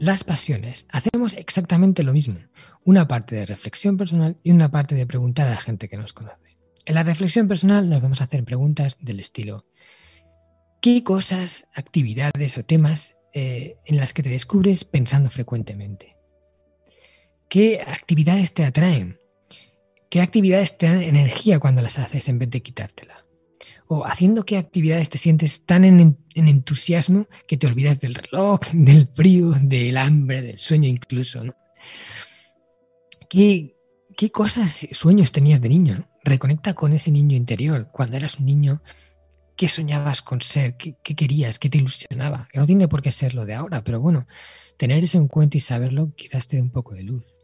Las 0.00 0.22
pasiones. 0.22 0.86
Hacemos 0.90 1.36
exactamente 1.36 2.04
lo 2.04 2.12
mismo. 2.12 2.36
Una 2.84 3.08
parte 3.08 3.34
de 3.34 3.46
reflexión 3.46 3.96
personal 3.96 4.38
y 4.44 4.52
una 4.52 4.70
parte 4.70 4.94
de 4.94 5.06
preguntar 5.06 5.48
a 5.48 5.50
la 5.50 5.60
gente 5.60 5.88
que 5.88 5.96
nos 5.96 6.12
conoce. 6.12 6.54
En 6.86 6.94
la 6.94 7.02
reflexión 7.02 7.48
personal 7.48 7.90
nos 7.90 8.00
vamos 8.00 8.20
a 8.20 8.24
hacer 8.24 8.44
preguntas 8.44 8.96
del 9.00 9.18
estilo, 9.18 9.64
¿qué 10.80 11.02
cosas, 11.02 11.66
actividades 11.74 12.56
o 12.56 12.64
temas 12.64 13.16
eh, 13.34 13.76
en 13.84 13.96
las 13.96 14.14
que 14.14 14.22
te 14.22 14.30
descubres 14.30 14.84
pensando 14.84 15.30
frecuentemente? 15.30 16.16
¿Qué 17.48 17.80
actividades 17.80 18.54
te 18.54 18.64
atraen? 18.64 19.18
¿Qué 20.10 20.20
actividades 20.20 20.78
te 20.78 20.86
dan 20.86 21.02
energía 21.02 21.58
cuando 21.58 21.82
las 21.82 21.98
haces 21.98 22.28
en 22.28 22.38
vez 22.38 22.50
de 22.50 22.62
quitártela? 22.62 23.17
¿O 23.88 24.06
haciendo 24.06 24.44
qué 24.44 24.58
actividades 24.58 25.08
te 25.08 25.18
sientes 25.18 25.64
tan 25.64 25.84
en, 25.84 26.18
entusiasmo 26.34 27.26
que 27.46 27.56
te 27.56 27.66
olvidas 27.66 28.00
del 28.00 28.14
reloj, 28.14 28.60
del 28.72 29.08
frío, 29.08 29.52
del 29.60 29.96
hambre, 29.96 30.42
del 30.42 30.58
sueño 30.58 30.88
incluso? 30.88 31.42
¿Qué, 33.28 33.76
¿Qué 34.16 34.30
cosas, 34.30 34.86
sueños 34.92 35.32
tenías 35.32 35.60
de 35.60 35.68
niño? 35.68 36.08
Reconecta 36.22 36.74
con 36.74 36.92
ese 36.92 37.10
niño 37.10 37.36
interior. 37.36 37.88
Cuando 37.92 38.16
eras 38.16 38.38
un 38.38 38.46
niño, 38.46 38.82
¿qué 39.56 39.68
soñabas 39.68 40.22
con 40.22 40.40
ser? 40.40 40.76
¿Qué, 40.76 40.96
¿Qué, 41.02 41.14
querías? 41.14 41.58
¿Qué 41.58 41.70
te 41.70 41.78
ilusionaba? 41.78 42.48
Que 42.52 42.58
no 42.58 42.66
tiene 42.66 42.88
por 42.88 43.02
qué 43.02 43.10
ser 43.10 43.34
lo 43.34 43.46
de 43.46 43.54
ahora, 43.54 43.82
pero 43.84 44.00
bueno, 44.00 44.26
tener 44.76 45.02
eso 45.02 45.18
en 45.18 45.28
cuenta 45.28 45.56
y 45.56 45.60
saberlo 45.60 46.12
quizás 46.14 46.46
te 46.46 46.56
dé 46.56 46.62
un 46.62 46.70
poco 46.70 46.94
de 46.94 47.04
luz 47.04 47.38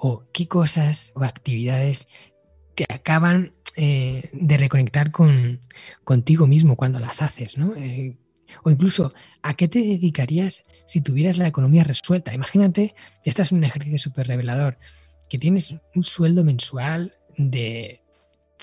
o 0.00 0.24
qué 0.32 0.48
cosas 0.48 1.12
o 1.14 1.22
actividades 1.22 2.08
te 2.74 2.86
acaban 2.88 3.52
eh, 3.76 4.30
de 4.32 4.56
reconectar 4.56 5.10
con, 5.10 5.60
contigo 6.04 6.46
mismo 6.46 6.76
cuando 6.76 6.98
las 6.98 7.22
haces, 7.22 7.58
¿no? 7.58 7.74
Eh, 7.76 8.16
o 8.64 8.70
incluso, 8.70 9.12
¿a 9.42 9.54
qué 9.54 9.68
te 9.68 9.78
dedicarías 9.78 10.64
si 10.86 11.00
tuvieras 11.00 11.38
la 11.38 11.46
economía 11.46 11.84
resuelta? 11.84 12.34
Imagínate, 12.34 12.94
este 13.24 13.42
es 13.42 13.52
un 13.52 13.62
ejercicio 13.62 13.98
súper 13.98 14.26
revelador, 14.26 14.78
que 15.28 15.38
tienes 15.38 15.74
un 15.94 16.02
sueldo 16.02 16.42
mensual 16.42 17.14
de 17.38 18.02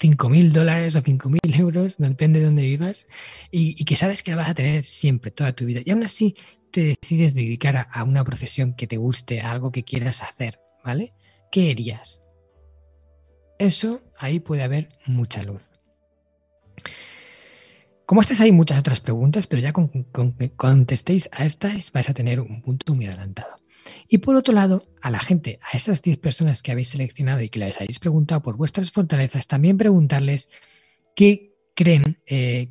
5.000 0.02 0.52
dólares 0.52 0.96
o 0.96 1.02
5.000 1.02 1.40
euros, 1.58 1.96
depende 1.98 2.40
de 2.40 2.46
dónde 2.46 2.64
vivas, 2.64 3.08
y, 3.50 3.84
que 3.86 3.96
sabes 3.96 4.24
que 4.24 4.32
la 4.32 4.38
vas 4.38 4.50
a 4.50 4.56
tener 4.56 4.84
siempre, 4.84 5.32
toda 5.32 5.54
tu 5.54 5.66
vida. 5.66 5.82
Y 5.86 5.92
aún 5.92 6.04
así 6.04 6.36
te 6.72 6.96
decides 7.02 7.34
dedicar 7.34 7.78
a, 7.78 7.82
a 7.84 8.04
una 8.04 8.26
profesión 8.26 8.74
que 8.74 8.88
te 8.88 8.98
guste, 8.98 9.40
a 9.40 9.52
algo 9.52 9.72
que 9.72 9.84
quieras 9.84 10.22
hacer, 10.22 10.60
¿vale? 10.84 11.12
¿qué 11.52 11.72
harías? 11.72 12.22
Eso, 13.60 14.02
ahí 14.18 14.40
puede 14.40 14.64
haber 14.64 14.90
mucha 15.06 15.44
luz. 15.44 15.64
Como 18.06 18.22
estas 18.22 18.40
hay 18.40 18.52
muchas 18.52 18.80
otras 18.80 19.02
preguntas, 19.02 19.48
pero 19.48 19.62
ya 19.62 19.74
con, 19.74 19.90
que 19.90 20.52
contestéis 20.52 21.30
a 21.34 21.46
estas 21.46 21.92
vais 21.92 22.10
a 22.10 22.14
tener 22.14 22.40
un 22.40 22.62
punto 22.62 22.96
muy 22.96 23.06
adelantado. 23.06 23.56
Y 24.08 24.20
por 24.20 24.36
otro 24.36 24.54
lado, 24.54 24.88
a 25.02 25.12
la 25.12 25.20
gente, 25.20 25.60
a 25.62 25.76
esas 25.76 26.02
10 26.02 26.20
personas 26.20 26.62
que 26.62 26.72
habéis 26.72 26.90
seleccionado 26.90 27.42
y 27.42 27.50
que 27.50 27.60
les 27.60 27.82
habéis 27.82 28.00
preguntado 28.00 28.42
por 28.42 28.56
vuestras 28.56 28.92
fortalezas, 28.92 29.48
también 29.48 29.78
preguntarles 29.78 30.50
qué 31.16 31.54
creen 31.76 32.22
eh, 32.26 32.70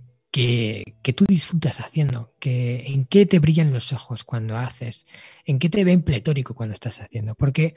que, 1.03 1.13
tú 1.15 1.25
disfrutas 1.27 1.81
haciendo, 1.81 2.35
que, 2.39 2.83
en 2.89 3.07
qué 3.07 3.25
te 3.25 3.39
brillan 3.39 3.73
los 3.73 3.93
ojos 3.93 4.23
cuando 4.23 4.57
haces, 4.57 5.07
en 5.47 5.59
qué 5.59 5.71
te 5.71 5.85
ven 5.85 6.03
pletórico 6.03 6.55
cuando 6.55 6.75
estás 6.75 7.01
haciendo. 7.01 7.35
Porque 7.35 7.75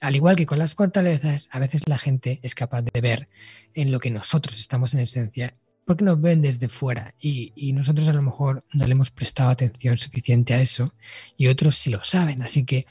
al 0.00 0.16
igual 0.16 0.34
que 0.34 0.46
con 0.46 0.58
las 0.58 0.74
fortalezas, 0.74 1.48
a 1.52 1.60
veces 1.60 1.82
la 1.86 1.98
gente 1.98 2.40
es 2.42 2.54
capaz 2.54 2.82
de 2.82 3.00
ver 3.00 3.28
en 3.74 3.92
lo 3.92 4.00
que 4.00 4.10
nosotros 4.10 4.58
estamos 4.58 4.92
en 4.94 5.00
esencia, 5.00 5.56
porque 5.84 6.04
nos 6.04 6.20
ven 6.20 6.42
desde 6.42 6.68
fuera 6.68 7.14
y, 7.20 7.52
y 7.54 7.72
nosotros 7.72 8.08
a 8.08 8.12
lo 8.12 8.22
mejor 8.22 8.64
no 8.72 8.86
le 8.86 8.92
hemos 8.92 9.10
prestado 9.10 9.50
atención 9.50 9.96
suficiente 9.96 10.54
a 10.54 10.60
eso 10.60 10.92
y 11.36 11.46
otros 11.46 11.76
sí 11.78 11.90
lo 11.90 12.02
saben. 12.02 12.42
Así 12.42 12.64
que 12.64 12.86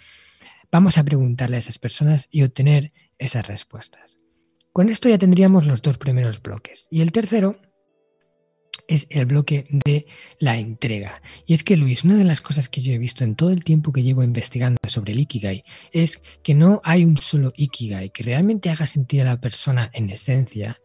vamos 0.71 0.97
a 0.97 1.03
preguntarle 1.03 1.57
a 1.57 1.59
esas 1.59 1.77
personas 1.77 2.27
y 2.31 2.43
obtener 2.43 2.93
esas 3.17 3.47
respuestas. 3.47 4.17
Con 4.71 4.89
esto 4.89 5.09
ya 5.09 5.17
tendríamos 5.17 5.65
los 5.65 5.81
dos 5.81 5.97
primeros 5.97 6.41
bloques. 6.41 6.87
Y 6.89 7.01
el 7.01 7.11
tercero 7.11 7.59
es 8.89 9.05
el 9.11 9.27
bloque 9.27 9.67
de 9.85 10.07
la 10.39 10.57
entrega. 10.57 11.21
Y 11.45 11.53
es 11.53 11.63
que, 11.63 11.77
Luis, 11.77 12.03
una 12.03 12.15
de 12.15 12.23
las 12.23 12.41
cosas 12.41 12.69
que 12.69 12.81
yo 12.81 12.91
he 12.91 12.97
visto 12.97 13.23
en 13.23 13.35
todo 13.35 13.51
el 13.51 13.63
tiempo 13.63 13.93
que 13.93 14.01
llevo 14.01 14.23
investigando 14.23 14.79
sobre 14.87 15.13
el 15.13 15.19
Ikigai 15.19 15.61
es 15.91 16.19
que 16.41 16.55
no 16.55 16.81
hay 16.83 17.05
un 17.05 17.17
solo 17.17 17.53
Ikigai 17.55 18.09
que 18.09 18.23
realmente 18.23 18.71
haga 18.71 18.87
sentir 18.87 19.21
a 19.21 19.25
la 19.25 19.39
persona 19.39 19.91
en 19.93 20.09
esencia 20.09 20.77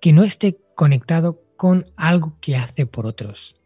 que 0.00 0.12
no 0.12 0.22
esté 0.22 0.56
conectado 0.76 1.42
con 1.56 1.84
algo 1.96 2.38
que 2.40 2.56
hace 2.56 2.86
por 2.86 3.06
otros. 3.06 3.56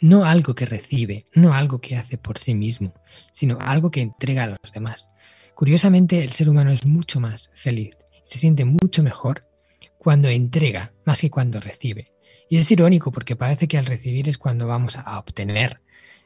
No 0.00 0.24
algo 0.24 0.54
que 0.54 0.64
recibe, 0.64 1.24
no 1.34 1.52
algo 1.52 1.80
que 1.80 1.96
hace 1.96 2.16
por 2.16 2.38
sí 2.38 2.54
mismo, 2.54 2.94
sino 3.32 3.58
algo 3.60 3.90
que 3.90 4.02
entrega 4.02 4.44
a 4.44 4.56
los 4.62 4.72
demás. 4.72 5.08
Curiosamente, 5.56 6.22
el 6.22 6.32
ser 6.32 6.48
humano 6.48 6.70
es 6.70 6.86
mucho 6.86 7.18
más 7.18 7.50
feliz, 7.54 7.96
se 8.22 8.38
siente 8.38 8.64
mucho 8.64 9.02
mejor 9.02 9.44
cuando 9.98 10.28
entrega 10.28 10.92
más 11.04 11.20
que 11.20 11.28
cuando 11.28 11.60
recibe. 11.60 12.12
Y 12.50 12.58
es 12.58 12.68
irónico 12.72 13.12
porque 13.12 13.36
parece 13.36 13.68
que 13.68 13.78
al 13.78 13.86
recibir 13.86 14.28
es 14.28 14.36
cuando 14.36 14.66
vamos 14.66 14.96
a 14.96 15.20
obtener, 15.20 15.80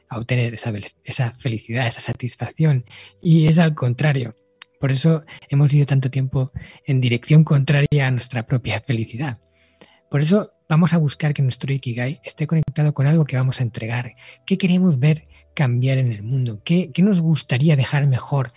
a 0.09 0.17
obtener 0.17 0.55
esa, 0.55 0.73
esa 1.03 1.31
felicidad, 1.37 1.85
esa 1.85 2.01
satisfacción. 2.01 2.83
Y 3.21 3.47
es 3.47 3.59
al 3.59 3.75
contrario. 3.75 4.35
Por 4.79 4.91
eso 4.91 5.23
hemos 5.49 5.71
ido 5.71 5.85
tanto 5.85 6.09
tiempo 6.09 6.51
en 6.83 6.99
dirección 6.99 7.43
contraria 7.43 8.07
a 8.07 8.11
nuestra 8.11 8.47
propia 8.47 8.81
felicidad. 8.81 9.37
Por 10.09 10.21
eso 10.21 10.49
vamos 10.67 10.93
a 10.93 10.97
buscar 10.97 11.31
que 11.31 11.43
nuestro 11.43 11.71
Ikigai 11.71 12.21
esté 12.23 12.47
conectado 12.47 12.95
con 12.95 13.05
algo 13.05 13.25
que 13.25 13.37
vamos 13.37 13.59
a 13.59 13.63
entregar. 13.63 14.15
¿Qué 14.47 14.57
queremos 14.57 14.97
ver 14.97 15.27
cambiar 15.53 15.99
en 15.99 16.11
el 16.11 16.23
mundo? 16.23 16.59
¿Qué, 16.65 16.91
qué 16.91 17.03
nos 17.03 17.21
gustaría 17.21 17.75
dejar 17.75 18.07
mejor 18.07 18.51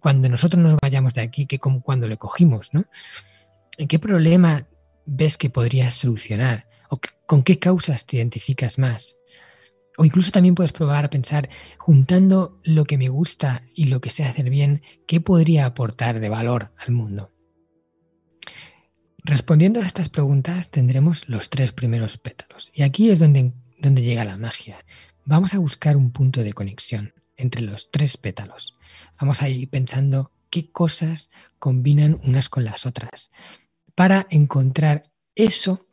cuando 0.00 0.28
nosotros 0.28 0.60
nos 0.60 0.76
vayamos 0.82 1.14
de 1.14 1.20
aquí 1.20 1.46
que 1.46 1.60
como 1.60 1.80
cuando 1.80 2.08
le 2.08 2.16
cogimos? 2.16 2.74
¿no? 2.74 2.86
¿En 3.78 3.86
qué 3.86 4.00
problema 4.00 4.66
ves 5.06 5.36
que 5.36 5.48
podrías 5.48 5.94
solucionar? 5.94 6.73
¿O 6.94 7.00
con 7.26 7.42
qué 7.42 7.58
causas 7.58 8.06
te 8.06 8.18
identificas 8.18 8.78
más? 8.78 9.16
O 9.96 10.04
incluso 10.04 10.30
también 10.30 10.54
puedes 10.54 10.72
probar 10.72 11.04
a 11.04 11.10
pensar, 11.10 11.48
juntando 11.76 12.60
lo 12.62 12.84
que 12.84 12.98
me 12.98 13.08
gusta 13.08 13.64
y 13.74 13.86
lo 13.86 14.00
que 14.00 14.10
sé 14.10 14.24
hacer 14.24 14.48
bien, 14.48 14.82
¿qué 15.06 15.20
podría 15.20 15.66
aportar 15.66 16.20
de 16.20 16.28
valor 16.28 16.72
al 16.76 16.92
mundo? 16.92 17.32
Respondiendo 19.18 19.80
a 19.80 19.86
estas 19.86 20.08
preguntas 20.08 20.70
tendremos 20.70 21.28
los 21.28 21.50
tres 21.50 21.72
primeros 21.72 22.16
pétalos. 22.18 22.70
Y 22.74 22.82
aquí 22.82 23.10
es 23.10 23.18
donde, 23.18 23.52
donde 23.78 24.02
llega 24.02 24.24
la 24.24 24.38
magia. 24.38 24.78
Vamos 25.24 25.54
a 25.54 25.58
buscar 25.58 25.96
un 25.96 26.12
punto 26.12 26.42
de 26.42 26.52
conexión 26.52 27.12
entre 27.36 27.62
los 27.62 27.90
tres 27.90 28.16
pétalos. 28.16 28.76
Vamos 29.20 29.42
a 29.42 29.48
ir 29.48 29.68
pensando 29.68 30.30
qué 30.50 30.70
cosas 30.70 31.30
combinan 31.58 32.20
unas 32.22 32.48
con 32.48 32.64
las 32.64 32.86
otras 32.86 33.30
para 33.96 34.26
encontrar 34.30 35.10
eso 35.34 35.86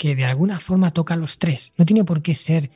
que 0.00 0.16
de 0.16 0.24
alguna 0.24 0.60
forma 0.60 0.92
toca 0.92 1.14
los 1.14 1.38
tres. 1.38 1.74
No 1.76 1.84
tiene 1.84 2.04
por 2.04 2.22
qué 2.22 2.34
ser 2.34 2.70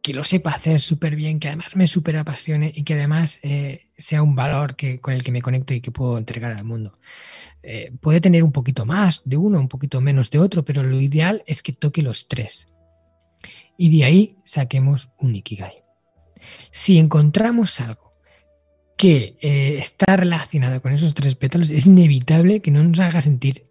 que 0.00 0.14
lo 0.14 0.24
sepa 0.24 0.52
hacer 0.52 0.80
súper 0.80 1.14
bien, 1.14 1.38
que 1.38 1.48
además 1.48 1.76
me 1.76 1.86
súper 1.86 2.16
apasione 2.16 2.72
y 2.74 2.82
que 2.82 2.94
además 2.94 3.40
eh, 3.42 3.88
sea 3.98 4.22
un 4.22 4.34
valor 4.34 4.74
que, 4.74 4.98
con 4.98 5.12
el 5.12 5.22
que 5.22 5.32
me 5.32 5.42
conecto 5.42 5.74
y 5.74 5.82
que 5.82 5.90
puedo 5.90 6.16
entregar 6.16 6.52
al 6.52 6.64
mundo. 6.64 6.94
Eh, 7.62 7.92
puede 8.00 8.22
tener 8.22 8.42
un 8.42 8.52
poquito 8.52 8.86
más 8.86 9.20
de 9.26 9.36
uno, 9.36 9.60
un 9.60 9.68
poquito 9.68 10.00
menos 10.00 10.30
de 10.30 10.38
otro, 10.38 10.64
pero 10.64 10.82
lo 10.82 10.98
ideal 10.98 11.44
es 11.46 11.62
que 11.62 11.74
toque 11.74 12.00
los 12.00 12.26
tres. 12.26 12.68
Y 13.76 13.94
de 13.94 14.04
ahí 14.04 14.36
saquemos 14.42 15.10
un 15.18 15.36
Ikigai. 15.36 15.74
Si 16.70 16.96
encontramos 16.96 17.82
algo 17.82 18.12
que 18.96 19.36
eh, 19.42 19.76
está 19.76 20.16
relacionado 20.16 20.80
con 20.80 20.94
esos 20.94 21.12
tres 21.12 21.34
pétalos, 21.34 21.70
es 21.70 21.84
inevitable 21.84 22.62
que 22.62 22.70
no 22.70 22.82
nos 22.82 22.98
haga 23.00 23.20
sentir 23.20 23.64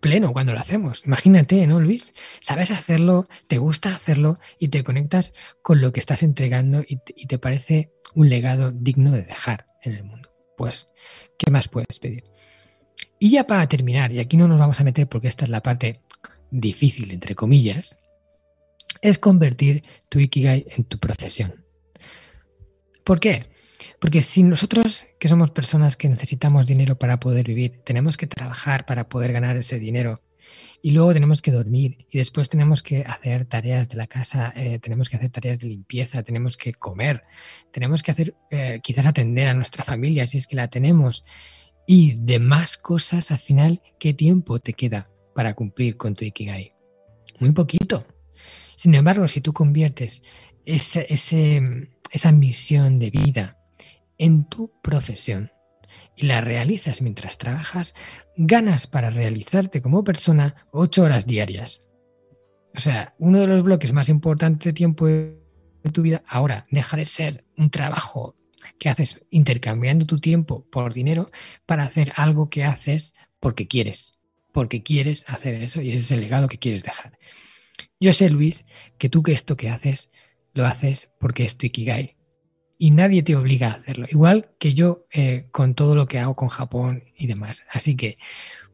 pleno 0.00 0.32
cuando 0.32 0.52
lo 0.52 0.60
hacemos. 0.60 1.04
Imagínate, 1.04 1.66
¿no, 1.66 1.80
Luis? 1.80 2.14
Sabes 2.40 2.70
hacerlo, 2.70 3.26
te 3.46 3.58
gusta 3.58 3.94
hacerlo 3.94 4.38
y 4.58 4.68
te 4.68 4.84
conectas 4.84 5.34
con 5.62 5.80
lo 5.80 5.92
que 5.92 6.00
estás 6.00 6.22
entregando 6.22 6.84
y 6.86 6.96
te, 7.26 7.38
parece 7.38 7.92
un 8.14 8.28
legado 8.28 8.70
digno 8.72 9.12
de 9.12 9.22
dejar 9.22 9.66
en 9.82 9.94
el 9.94 10.04
mundo. 10.04 10.30
Pues, 10.56 10.88
¿qué 11.38 11.50
más 11.50 11.68
puedes 11.68 11.98
pedir? 11.98 12.24
Y 13.18 13.30
ya 13.30 13.46
para 13.46 13.68
terminar, 13.68 14.12
y 14.12 14.20
aquí 14.20 14.36
no 14.36 14.48
nos 14.48 14.58
vamos 14.58 14.80
a 14.80 14.84
meter 14.84 15.08
porque 15.08 15.28
esta 15.28 15.44
es 15.44 15.50
la 15.50 15.62
parte 15.62 16.00
difícil, 16.50 17.12
entre 17.12 17.34
comillas, 17.34 17.98
es 19.02 19.18
convertir 19.18 19.84
tu 20.08 20.18
Ikigai 20.18 20.66
en 20.70 20.84
tu 20.84 20.98
profesión. 20.98 21.64
¿Por 23.04 23.20
qué? 23.20 23.46
Porque 24.00 24.22
si 24.22 24.42
nosotros, 24.42 25.06
que 25.18 25.28
somos 25.28 25.50
personas 25.50 25.96
que 25.96 26.08
necesitamos 26.08 26.66
dinero 26.66 26.98
para 26.98 27.20
poder 27.20 27.46
vivir, 27.46 27.80
tenemos 27.84 28.16
que 28.16 28.26
trabajar 28.26 28.86
para 28.86 29.08
poder 29.08 29.32
ganar 29.32 29.56
ese 29.56 29.78
dinero 29.78 30.18
y 30.82 30.92
luego 30.92 31.12
tenemos 31.12 31.42
que 31.42 31.50
dormir 31.50 32.06
y 32.10 32.18
después 32.18 32.48
tenemos 32.48 32.82
que 32.82 33.02
hacer 33.02 33.44
tareas 33.44 33.88
de 33.88 33.96
la 33.96 34.06
casa, 34.06 34.52
eh, 34.56 34.78
tenemos 34.78 35.08
que 35.08 35.16
hacer 35.16 35.30
tareas 35.30 35.58
de 35.58 35.68
limpieza, 35.68 36.22
tenemos 36.22 36.56
que 36.56 36.72
comer, 36.74 37.24
tenemos 37.72 38.02
que 38.02 38.12
hacer, 38.12 38.34
eh, 38.50 38.80
quizás 38.82 39.06
atender 39.06 39.48
a 39.48 39.54
nuestra 39.54 39.84
familia 39.84 40.26
si 40.26 40.38
es 40.38 40.46
que 40.46 40.56
la 40.56 40.68
tenemos 40.68 41.24
y 41.86 42.14
demás 42.18 42.76
cosas, 42.76 43.30
al 43.30 43.38
final, 43.38 43.82
¿qué 43.98 44.12
tiempo 44.12 44.58
te 44.60 44.74
queda 44.74 45.10
para 45.34 45.54
cumplir 45.54 45.96
con 45.96 46.14
tu 46.14 46.24
Ikigai? 46.24 46.72
Muy 47.40 47.52
poquito. 47.52 48.06
Sin 48.76 48.94
embargo, 48.94 49.26
si 49.26 49.40
tú 49.40 49.52
conviertes 49.52 50.22
ese, 50.64 51.06
esa 51.08 52.32
misión 52.32 52.98
de 52.98 53.10
vida 53.10 53.57
en 54.18 54.44
tu 54.48 54.72
profesión 54.82 55.52
y 56.16 56.26
la 56.26 56.40
realizas 56.40 57.00
mientras 57.00 57.38
trabajas, 57.38 57.94
ganas 58.36 58.86
para 58.86 59.10
realizarte 59.10 59.80
como 59.80 60.04
persona 60.04 60.66
ocho 60.70 61.02
horas 61.02 61.26
diarias. 61.26 61.88
O 62.74 62.80
sea, 62.80 63.14
uno 63.18 63.40
de 63.40 63.46
los 63.46 63.62
bloques 63.62 63.92
más 63.92 64.08
importantes 64.08 64.66
de 64.66 64.72
tiempo 64.72 65.06
de 65.06 65.38
tu 65.92 66.02
vida 66.02 66.22
ahora 66.26 66.66
deja 66.70 66.96
de 66.96 67.06
ser 67.06 67.44
un 67.56 67.70
trabajo 67.70 68.38
¿qué 68.78 68.88
haces? 68.88 69.20
Intercambiando 69.30 70.06
tu 70.06 70.18
tiempo 70.18 70.66
por 70.70 70.92
dinero 70.92 71.30
para 71.66 71.84
hacer 71.84 72.12
algo 72.16 72.50
que 72.50 72.64
haces 72.64 73.14
porque 73.40 73.66
quieres, 73.66 74.20
porque 74.52 74.82
quieres 74.82 75.24
hacer 75.28 75.62
eso 75.62 75.80
y 75.80 75.90
ese 75.90 75.98
es 75.98 76.10
el 76.10 76.20
legado 76.20 76.48
que 76.48 76.58
quieres 76.58 76.82
dejar. 76.82 77.18
Yo 78.00 78.12
sé, 78.12 78.30
Luis, 78.30 78.64
que 78.98 79.08
tú 79.08 79.22
que 79.22 79.32
esto 79.32 79.56
que 79.56 79.70
haces, 79.70 80.10
lo 80.54 80.66
haces 80.66 81.10
porque 81.18 81.44
es 81.44 81.56
tu 81.56 81.66
Ikigai. 81.66 82.16
Y 82.78 82.92
nadie 82.92 83.22
te 83.22 83.36
obliga 83.36 83.68
a 83.68 83.74
hacerlo. 83.74 84.06
Igual 84.10 84.50
que 84.58 84.72
yo 84.72 85.04
eh, 85.12 85.48
con 85.50 85.74
todo 85.74 85.94
lo 85.94 86.06
que 86.06 86.18
hago 86.18 86.34
con 86.34 86.48
Japón 86.48 87.04
y 87.16 87.26
demás. 87.26 87.64
Así 87.70 87.96
que, 87.96 88.18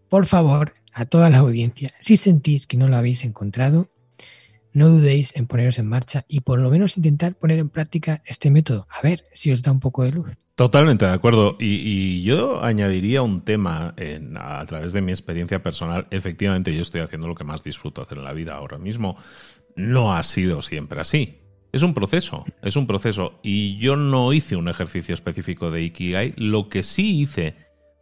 por 0.09 0.27
favor, 0.27 0.75
a 0.93 1.07
toda 1.07 1.31
la 1.31 1.39
audiencia, 1.39 1.93
si 1.99 2.17
sentís 2.17 2.67
que 2.67 2.77
no 2.77 2.89
lo 2.89 2.97
habéis 2.97 3.25
encontrado, 3.25 3.89
no 4.75 4.89
dudéis 4.89 5.35
en 5.37 5.47
poneros 5.47 5.79
en 5.79 5.87
marcha 5.87 6.25
y 6.29 6.41
por 6.41 6.61
lo 6.61 6.69
menos 6.69 6.97
intentar 6.97 7.35
poner 7.35 7.59
en 7.59 7.71
práctica 7.71 8.23
este 8.27 8.51
método. 8.51 8.87
A 8.91 9.01
ver 9.03 9.25
si 9.33 9.53
os 9.53 9.63
da 9.63 9.73
un 9.73 9.81
poco 9.81 10.03
de 10.03 10.13
luz. 10.13 10.27
Totalmente 10.57 11.05
de 11.05 11.13
acuerdo. 11.13 11.57
Y, 11.59 12.23
yo 12.23 12.63
añadiría 12.63 13.23
un 13.23 13.43
tema 13.43 13.95
a 14.37 14.65
través 14.67 14.93
de 14.93 15.03
mi 15.03 15.11
experiencia 15.11 15.63
personal. 15.63 16.07
Efectivamente, 16.11 16.75
yo 16.75 16.83
estoy 16.83 17.01
haciendo 17.01 17.27
lo 17.27 17.35
que 17.35 17.45
más 17.45 17.65
disfruto 17.65 18.03
hacer 18.03 18.19
en 18.19 18.25
la 18.25 18.33
vida 18.33 18.55
ahora 18.55 18.79
mismo. 18.79 19.17
No 19.75 20.15
ha 20.15 20.23
sido 20.23 20.63
siempre 20.63 21.01
así. 21.01 21.44
Es 21.75 21.83
un 21.83 21.93
proceso, 21.93 22.45
es 22.63 22.77
un 22.77 22.87
proceso. 22.87 23.41
Y 23.43 23.79
yo 23.79 23.97
no 23.97 24.33
hice 24.33 24.55
un 24.55 24.69
ejercicio 24.69 25.13
específico 25.13 25.73
de 25.73 25.83
Ikigai. 25.83 26.33
Lo 26.37 26.69
que 26.69 26.85
sí 26.85 27.21
hice 27.21 27.57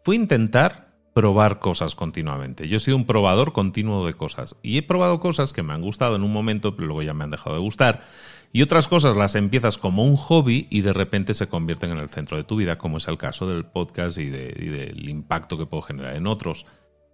fue 0.05 0.15
intentar 0.15 0.93
probar 1.15 1.59
cosas 1.59 1.95
continuamente. 1.95 2.69
Yo 2.69 2.77
he 2.77 2.81
sido 2.81 2.99
un 2.99 3.07
probador 3.07 3.55
continuo 3.55 4.05
de 4.05 4.13
cosas 4.13 4.57
y 4.63 4.77
he 4.77 4.83
probado 4.83 5.21
cosas 5.21 5.55
que 5.55 5.63
me 5.63 5.73
han 5.73 5.81
gustado 5.81 6.17
en 6.17 6.23
un 6.23 6.35
momento, 6.35 6.77
pero 6.77 6.89
luego 6.89 7.01
ya 7.01 7.15
me 7.15 7.25
han 7.25 7.31
dejado 7.31 7.57
de 7.57 7.63
gustar. 7.63 8.03
Y 8.53 8.61
otras 8.61 8.89
cosas 8.89 9.17
las 9.17 9.37
empiezas 9.37 9.79
como 9.79 10.05
un 10.05 10.17
hobby 10.17 10.67
y 10.69 10.83
de 10.83 10.93
repente 10.93 11.33
se 11.33 11.49
convierten 11.49 11.93
en 11.93 11.99
el 11.99 12.11
centro 12.11 12.37
de 12.37 12.45
tu 12.45 12.57
vida, 12.57 12.77
como 12.77 12.99
es 12.99 13.09
el 13.09 13.17
caso 13.17 13.49
del 13.49 13.65
podcast 13.65 14.19
y, 14.19 14.27
del 14.27 15.09
impacto 15.09 15.57
que 15.57 15.65
puedo 15.65 15.83
generar 15.83 16.15
en 16.17 16.27
otros. 16.27 16.67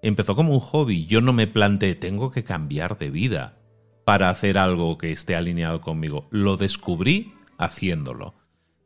Empezó 0.03 0.35
como 0.35 0.55
un 0.55 0.61
hobby. 0.61 1.07
Yo 1.07 1.21
no 1.21 1.33
me 1.33 1.47
planteé, 1.47 1.95
tengo 1.95 2.33
que 2.33 2.43
cambiar 2.43 2.99
de 2.99 3.11
vida 3.11 3.59
para 4.09 4.31
hacer 4.31 4.57
algo 4.57 4.97
que 4.97 5.13
esté 5.13 5.37
alineado 5.37 5.83
conmigo. 5.83 6.29
Lo 6.31 6.57
descubrí 6.57 7.35
haciéndolo. 7.59 8.33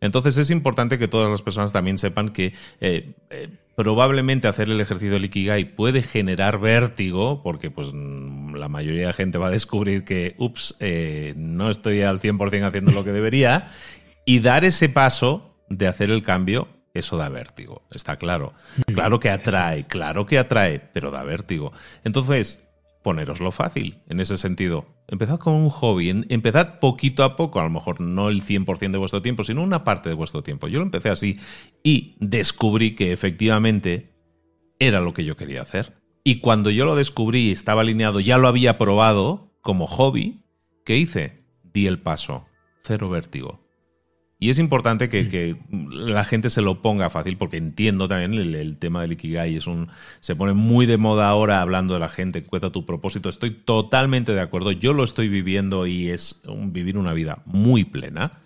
Entonces 0.00 0.36
es 0.36 0.50
importante 0.50 0.98
que 0.98 1.06
todas 1.06 1.30
las 1.30 1.42
personas 1.42 1.72
también 1.72 1.96
sepan 1.96 2.30
que 2.30 2.54
eh, 2.80 3.14
eh, 3.30 3.48
probablemente 3.76 4.48
hacer 4.48 4.68
el 4.68 4.80
ejercicio 4.80 5.12
del 5.12 5.26
Ikigai 5.26 5.76
puede 5.76 6.02
generar 6.02 6.58
vértigo, 6.58 7.40
porque 7.40 7.70
pues 7.70 7.92
mm, 7.94 8.56
la 8.56 8.68
mayoría 8.68 9.06
de 9.06 9.12
gente 9.12 9.38
va 9.38 9.46
a 9.46 9.50
descubrir 9.50 10.02
que, 10.02 10.34
ups, 10.38 10.74
eh, 10.80 11.34
no 11.36 11.70
estoy 11.70 12.02
al 12.02 12.18
100% 12.18 12.66
haciendo 12.66 12.90
lo 12.90 13.04
que 13.04 13.12
debería, 13.12 13.68
y 14.26 14.40
dar 14.40 14.64
ese 14.64 14.88
paso 14.88 15.54
de 15.68 15.86
hacer 15.86 16.10
el 16.10 16.24
cambio, 16.24 16.66
eso 16.94 17.16
da 17.16 17.28
vértigo, 17.28 17.82
está 17.92 18.16
claro. 18.16 18.54
Claro 18.86 19.20
que 19.20 19.30
atrae, 19.30 19.86
claro 19.86 20.26
que 20.26 20.40
atrae, 20.40 20.80
pero 20.80 21.12
da 21.12 21.22
vértigo. 21.22 21.72
Entonces, 22.02 22.60
poneroslo 23.02 23.52
fácil 23.52 23.98
en 24.08 24.20
ese 24.20 24.36
sentido. 24.36 24.86
Empezad 25.12 25.38
con 25.38 25.52
un 25.52 25.68
hobby, 25.68 26.08
empezad 26.30 26.78
poquito 26.78 27.22
a 27.22 27.36
poco, 27.36 27.60
a 27.60 27.64
lo 27.64 27.68
mejor 27.68 28.00
no 28.00 28.30
el 28.30 28.42
100% 28.42 28.92
de 28.92 28.96
vuestro 28.96 29.20
tiempo, 29.20 29.44
sino 29.44 29.62
una 29.62 29.84
parte 29.84 30.08
de 30.08 30.14
vuestro 30.14 30.42
tiempo. 30.42 30.68
Yo 30.68 30.78
lo 30.78 30.86
empecé 30.86 31.10
así 31.10 31.38
y 31.82 32.16
descubrí 32.18 32.94
que 32.94 33.12
efectivamente 33.12 34.14
era 34.78 35.02
lo 35.02 35.12
que 35.12 35.26
yo 35.26 35.36
quería 35.36 35.60
hacer. 35.60 36.00
Y 36.24 36.40
cuando 36.40 36.70
yo 36.70 36.86
lo 36.86 36.96
descubrí 36.96 37.50
estaba 37.50 37.82
alineado, 37.82 38.20
ya 38.20 38.38
lo 38.38 38.48
había 38.48 38.78
probado 38.78 39.52
como 39.60 39.86
hobby, 39.86 40.46
¿qué 40.86 40.96
hice? 40.96 41.44
Di 41.62 41.86
el 41.86 41.98
paso, 41.98 42.46
cero 42.82 43.10
vértigo. 43.10 43.60
Y 44.42 44.50
es 44.50 44.58
importante 44.58 45.08
que, 45.08 45.54
la 45.70 46.24
gente 46.24 46.50
se 46.50 46.62
lo 46.62 46.82
ponga 46.82 47.10
fácil, 47.10 47.36
porque 47.36 47.58
entiendo 47.58 48.08
también 48.08 48.34
el, 48.34 48.76
tema 48.76 49.00
del 49.00 49.12
Ikigai. 49.12 49.54
Es 49.54 49.68
un, 49.68 49.86
se 50.18 50.34
pone 50.34 50.52
muy 50.52 50.84
de 50.84 50.96
moda 50.96 51.28
ahora 51.28 51.62
hablando 51.62 51.94
de 51.94 52.00
la 52.00 52.08
gente, 52.08 52.42
cuenta 52.42 52.70
tu 52.70 52.84
propósito. 52.84 53.28
Estoy 53.28 53.52
totalmente 53.52 54.32
de 54.32 54.40
acuerdo. 54.40 54.72
Yo 54.72 54.94
lo 54.94 55.04
estoy 55.04 55.28
viviendo 55.28 55.86
y 55.86 56.08
es 56.08 56.42
vivir 56.64 56.98
una 56.98 57.12
vida 57.12 57.42
muy 57.44 57.84
plena, 57.84 58.40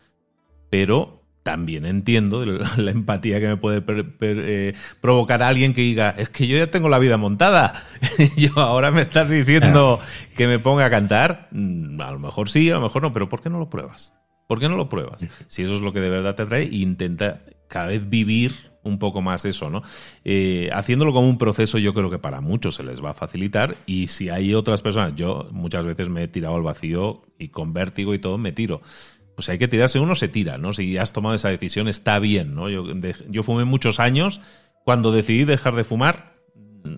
pero 0.68 1.22
también 1.42 1.86
entiendo 1.86 2.44
la, 2.76 2.90
empatía 2.90 3.40
que 3.40 3.48
me 3.48 3.56
puede 3.56 3.82
eh, 4.20 4.74
provocar 5.00 5.42
alguien 5.42 5.72
que 5.72 5.80
diga, 5.80 6.10
es 6.10 6.28
que 6.28 6.46
yo 6.46 6.58
ya 6.58 6.66
tengo 6.66 6.90
la 6.90 6.98
vida 6.98 7.16
montada. 7.16 7.72
yo 8.36 8.50
ahora 8.56 8.90
me 8.90 9.00
estás 9.00 9.30
diciendo 9.30 9.98
que 10.36 10.46
me 10.46 10.58
ponga 10.58 10.84
a 10.84 10.90
cantar. 10.90 11.48
Mm, 11.52 11.98
a 12.02 12.10
lo 12.10 12.18
mejor 12.18 12.50
sí, 12.50 12.68
a 12.68 12.74
lo 12.74 12.82
mejor 12.82 13.00
no, 13.00 13.14
pero 13.14 13.30
¿por 13.30 13.40
qué 13.40 13.48
no 13.48 13.58
lo 13.58 13.70
pruebas? 13.70 14.12
¿Por 14.46 14.60
qué 14.60 14.68
no 14.68 14.76
lo 14.76 14.88
pruebas? 14.88 15.26
Si 15.48 15.62
eso 15.62 15.74
es 15.74 15.80
lo 15.80 15.92
que 15.92 16.00
de 16.00 16.10
verdad 16.10 16.34
te 16.34 16.42
atrae, 16.42 16.64
intenta 16.64 17.42
cada 17.68 17.88
vez 17.88 18.08
vivir 18.08 18.52
un 18.82 18.98
poco 18.98 19.20
más 19.20 19.44
eso, 19.44 19.68
¿no? 19.68 19.82
Eh, 20.24 20.70
haciéndolo 20.72 21.12
como 21.12 21.28
un 21.28 21.38
proceso, 21.38 21.78
yo 21.78 21.92
creo 21.92 22.08
que 22.10 22.18
para 22.18 22.40
muchos 22.40 22.76
se 22.76 22.84
les 22.84 23.04
va 23.04 23.10
a 23.10 23.14
facilitar. 23.14 23.76
Y 23.86 24.08
si 24.08 24.28
hay 24.28 24.54
otras 24.54 24.80
personas, 24.80 25.14
yo 25.16 25.48
muchas 25.50 25.84
veces 25.84 26.08
me 26.08 26.22
he 26.22 26.28
tirado 26.28 26.54
al 26.54 26.62
vacío 26.62 27.22
y 27.38 27.48
con 27.48 27.72
vértigo 27.72 28.14
y 28.14 28.18
todo 28.20 28.38
me 28.38 28.52
tiro. 28.52 28.82
Pues 29.34 29.48
hay 29.48 29.58
que 29.58 29.68
tirarse, 29.68 29.98
uno 29.98 30.14
se 30.14 30.28
tira, 30.28 30.56
¿no? 30.56 30.72
Si 30.72 30.96
has 30.96 31.12
tomado 31.12 31.34
esa 31.34 31.48
decisión, 31.48 31.88
está 31.88 32.18
bien, 32.20 32.54
¿no? 32.54 32.70
Yo, 32.70 32.84
yo 33.28 33.42
fumé 33.42 33.64
muchos 33.64 34.00
años. 34.00 34.40
Cuando 34.84 35.10
decidí 35.10 35.44
dejar 35.44 35.74
de 35.74 35.82
fumar, 35.82 36.36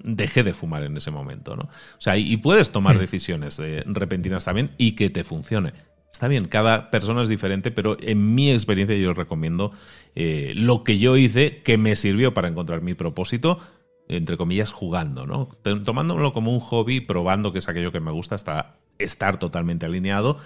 dejé 0.04 0.42
de 0.42 0.52
fumar 0.52 0.82
en 0.82 0.96
ese 0.96 1.10
momento, 1.10 1.56
¿no? 1.56 1.64
O 1.64 2.00
sea, 2.00 2.16
y, 2.16 2.36
puedes 2.36 2.70
tomar 2.70 2.96
hmm. 2.96 3.00
decisiones 3.00 3.58
eh, 3.58 3.82
repentinas 3.86 4.44
también 4.44 4.72
y 4.78 4.92
que 4.92 5.10
te 5.10 5.24
funcione. 5.24 5.72
Está 6.12 6.26
bien, 6.26 6.46
cada 6.46 6.90
persona 6.90 7.22
es 7.22 7.28
diferente, 7.28 7.70
pero 7.70 7.96
en 8.00 8.34
mi 8.34 8.50
experiencia 8.50 8.96
yo 8.96 9.14
recomiendo 9.14 9.72
eh, 10.14 10.52
lo 10.56 10.82
que 10.82 10.98
yo 10.98 11.16
hice 11.16 11.62
que 11.62 11.78
me 11.78 11.96
sirvió 11.96 12.34
para 12.34 12.48
encontrar 12.48 12.80
mi 12.80 12.94
propósito, 12.94 13.60
entre 14.08 14.36
comillas, 14.36 14.72
jugando, 14.72 15.26
¿no? 15.26 15.48
Tomándolo 15.84 16.32
como 16.32 16.52
un 16.52 16.60
hobby, 16.60 17.00
probando 17.00 17.52
que 17.52 17.58
es 17.58 17.68
aquello 17.68 17.92
que 17.92 18.00
me 18.00 18.10
gusta 18.10 18.34
hasta 18.34 18.80
estar 18.98 19.38
totalmente 19.38 19.86
alineado. 19.86 20.38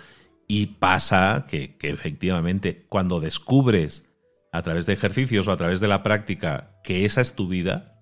Y 0.49 0.67
pasa 0.67 1.47
que, 1.49 1.79
efectivamente 1.81 2.85
cuando 2.89 3.21
descubres 3.21 4.05
a 4.53 4.63
través 4.63 4.85
de 4.85 4.93
ejercicios 4.93 5.49
o 5.49 5.53
a 5.53 5.57
través 5.57 5.81
de 5.81 5.89
la 5.89 6.03
práctica 6.03 6.81
que 6.85 7.07
esa 7.07 7.23
es 7.23 7.35
tu 7.35 7.49
vida, 7.49 7.95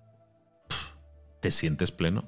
te 1.41 1.51
sientes 1.51 1.91
pleno. 1.91 2.25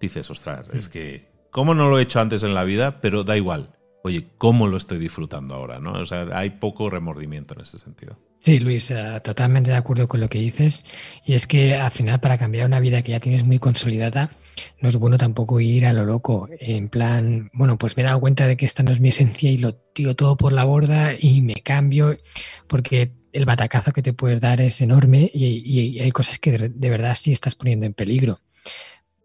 Dices, 0.00 0.30
ostras, 0.30 0.68
es 0.72 0.88
que, 0.88 1.28
¿cómo 1.50 1.74
no 1.74 1.90
lo 1.90 1.98
he 1.98 2.02
hecho 2.02 2.20
antes 2.20 2.42
en 2.44 2.54
la 2.54 2.64
vida? 2.64 3.00
Pero 3.00 3.24
da 3.24 3.36
igual 3.36 3.75
oye, 4.06 4.26
¿cómo 4.38 4.68
lo 4.68 4.76
estoy 4.76 4.98
disfrutando 4.98 5.54
ahora? 5.54 5.78
¿no? 5.78 5.92
O 5.92 6.06
sea, 6.06 6.26
hay 6.32 6.50
poco 6.50 6.88
remordimiento 6.90 7.54
en 7.54 7.62
ese 7.62 7.78
sentido. 7.78 8.18
Sí, 8.40 8.60
Luis, 8.60 8.92
eh, 8.92 9.20
totalmente 9.24 9.70
de 9.70 9.76
acuerdo 9.76 10.06
con 10.06 10.20
lo 10.20 10.28
que 10.28 10.38
dices. 10.38 10.84
Y 11.24 11.34
es 11.34 11.48
que 11.48 11.74
al 11.74 11.90
final, 11.90 12.20
para 12.20 12.38
cambiar 12.38 12.66
una 12.66 12.78
vida 12.78 13.02
que 13.02 13.10
ya 13.10 13.20
tienes 13.20 13.44
muy 13.44 13.58
consolidada, 13.58 14.30
no 14.80 14.88
es 14.88 14.96
bueno 14.96 15.18
tampoco 15.18 15.58
ir 15.58 15.84
a 15.86 15.92
lo 15.92 16.04
loco. 16.04 16.48
En 16.60 16.88
plan, 16.88 17.50
bueno, 17.52 17.76
pues 17.76 17.96
me 17.96 18.04
he 18.04 18.06
dado 18.06 18.20
cuenta 18.20 18.46
de 18.46 18.56
que 18.56 18.64
esta 18.64 18.84
no 18.84 18.92
es 18.92 19.00
mi 19.00 19.08
esencia 19.08 19.50
y 19.50 19.58
lo 19.58 19.74
tiro 19.74 20.14
todo 20.14 20.36
por 20.36 20.52
la 20.52 20.62
borda 20.62 21.14
y 21.18 21.40
me 21.42 21.54
cambio, 21.54 22.16
porque 22.68 23.12
el 23.32 23.46
batacazo 23.46 23.92
que 23.92 24.02
te 24.02 24.12
puedes 24.12 24.40
dar 24.40 24.60
es 24.60 24.80
enorme 24.80 25.28
y, 25.34 25.98
hay 25.98 26.12
cosas 26.12 26.38
que 26.38 26.52
de 26.56 26.90
verdad 26.90 27.16
sí 27.18 27.32
estás 27.32 27.56
poniendo 27.56 27.84
en 27.84 27.94
peligro. 27.94 28.38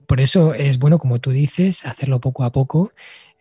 Por 0.08 0.20
eso 0.20 0.54
es 0.54 0.80
bueno, 0.80 0.98
como 0.98 1.22
tú 1.22 1.32
dices, 1.32 1.86
hacerlo 1.86 2.20
poco 2.20 2.44
a 2.44 2.52
poco 2.52 2.91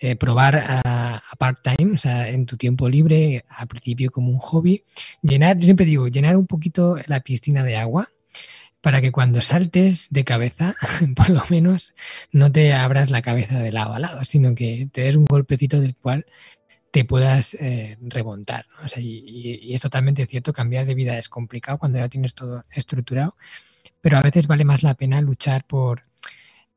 eh, 0.03 0.17
probar 0.17 0.57
a, 0.57 1.23
part-time, 1.39 1.93
o 1.93 1.99
sea, 1.99 2.29
en 2.29 2.47
tu 2.47 2.57
tiempo 2.57 2.89
libre, 2.89 3.45
al 3.49 3.69
principio 3.69 4.11
como 4.11 4.31
un 4.31 4.39
hobby, 4.39 4.83
llenar, 5.23 5.59
yo 5.59 5.67
siempre 5.67 5.87
digo, 5.87 6.09
llenar 6.09 6.37
un 6.37 6.47
poquito 6.47 6.97
la 7.07 7.21
piscina 7.21 7.63
de 7.65 7.77
agua 7.77 8.09
para 8.81 9.03
que 9.03 9.13
cuando 9.13 9.43
saltes 9.43 10.09
de 10.11 10.25
cabeza, 10.25 10.75
por 11.17 11.29
lo 11.29 11.43
menos 11.51 11.95
no 12.33 12.51
te 12.51 12.73
abras 12.73 13.11
la 13.11 13.23
cabeza 13.23 13.59
de 13.59 13.73
lado 13.73 13.93
a 13.93 13.99
lado, 13.99 14.25
sino 14.25 14.55
que 14.55 14.89
te 14.91 15.03
des 15.03 15.17
un 15.17 15.27
golpecito 15.27 15.81
del 15.81 15.97
cual 15.97 16.25
te 16.91 17.05
puedas 17.05 17.55
eh, 17.61 17.99
remontar. 18.01 18.67
y, 18.97 19.75
es 19.75 19.83
totalmente 19.83 20.27
cierto, 20.27 20.53
cambiar 20.53 20.87
de 20.87 20.95
vida 20.95 21.19
es 21.19 21.29
complicado 21.29 21.79
cuando 21.79 21.99
ya 21.99 22.09
tienes 22.09 22.35
todo 22.35 22.65
estructurado, 22.71 23.37
pero 24.01 24.17
a 24.17 24.23
veces 24.23 24.47
vale 24.47 24.65
más 24.65 24.83
la 24.83 24.95
pena 24.95 25.21
luchar 25.21 25.65
por, 25.67 26.03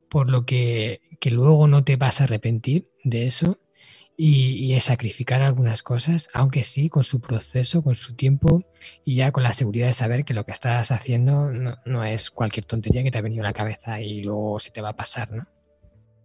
por 0.08 0.30
lo 0.30 0.44
que, 0.46 1.00
luego 1.24 1.66
no 1.66 1.84
te 1.84 1.96
vas 1.96 2.20
a 2.20 2.24
arrepentir 2.24 2.90
de 3.04 3.26
eso 3.26 3.58
y, 4.16 4.74
es 4.74 4.84
sacrificar 4.84 5.42
algunas 5.42 5.82
cosas, 5.82 6.28
aunque 6.32 6.62
sí, 6.62 6.88
con 6.88 7.04
su 7.04 7.20
proceso, 7.20 7.82
con 7.82 7.94
su 7.94 8.14
tiempo 8.14 8.64
y 9.04 9.16
ya 9.16 9.32
con 9.32 9.42
la 9.42 9.52
seguridad 9.52 9.88
de 9.88 9.92
saber 9.92 10.24
que 10.24 10.34
lo 10.34 10.44
que 10.44 10.52
estás 10.52 10.90
haciendo 10.90 11.50
no, 11.50 11.78
no 11.84 12.04
es 12.04 12.30
cualquier 12.30 12.64
tontería 12.64 13.02
que 13.02 13.10
te 13.10 13.18
ha 13.18 13.22
venido 13.22 13.42
a 13.42 13.48
la 13.48 13.52
cabeza 13.52 14.00
y 14.00 14.22
luego 14.22 14.60
se 14.60 14.70
te 14.70 14.80
va 14.80 14.90
a 14.90 14.96
pasar, 14.96 15.32
¿no? 15.32 15.46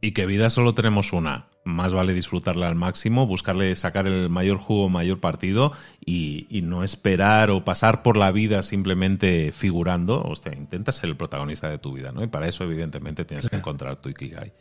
Y 0.02 0.12
que 0.12 0.26
vida 0.26 0.50
solo 0.50 0.74
tenemos 0.74 1.12
una. 1.14 1.48
Más 1.66 1.94
vale 1.94 2.14
disfrutarla 2.14 2.70
al 2.70 2.76
máximo, 2.76 3.28
buscarle 3.28 3.76
sacar 3.76 4.08
el 4.08 4.30
mayor 4.30 4.58
jugo, 4.58 4.90
mayor 4.90 5.20
partido 5.20 5.74
y, 6.04 6.48
no 6.64 6.84
esperar 6.84 7.52
o 7.52 7.66
pasar 7.66 8.02
por 8.02 8.16
la 8.16 8.32
vida 8.32 8.64
simplemente 8.64 9.52
figurando. 9.52 10.24
Hostia, 10.24 10.56
intenta 10.56 10.94
ser 10.94 11.10
el 11.10 11.18
protagonista 11.18 11.70
de 11.70 11.80
tu 11.80 11.94
vida, 11.94 12.12
¿no? 12.12 12.24
Y 12.24 12.28
para 12.28 12.48
eso, 12.48 12.64
evidentemente, 12.64 13.26
tienes 13.26 13.50
que 13.50 13.58
encontrar 13.58 13.98
tu 13.98 14.10
Ikigai. 14.10 14.54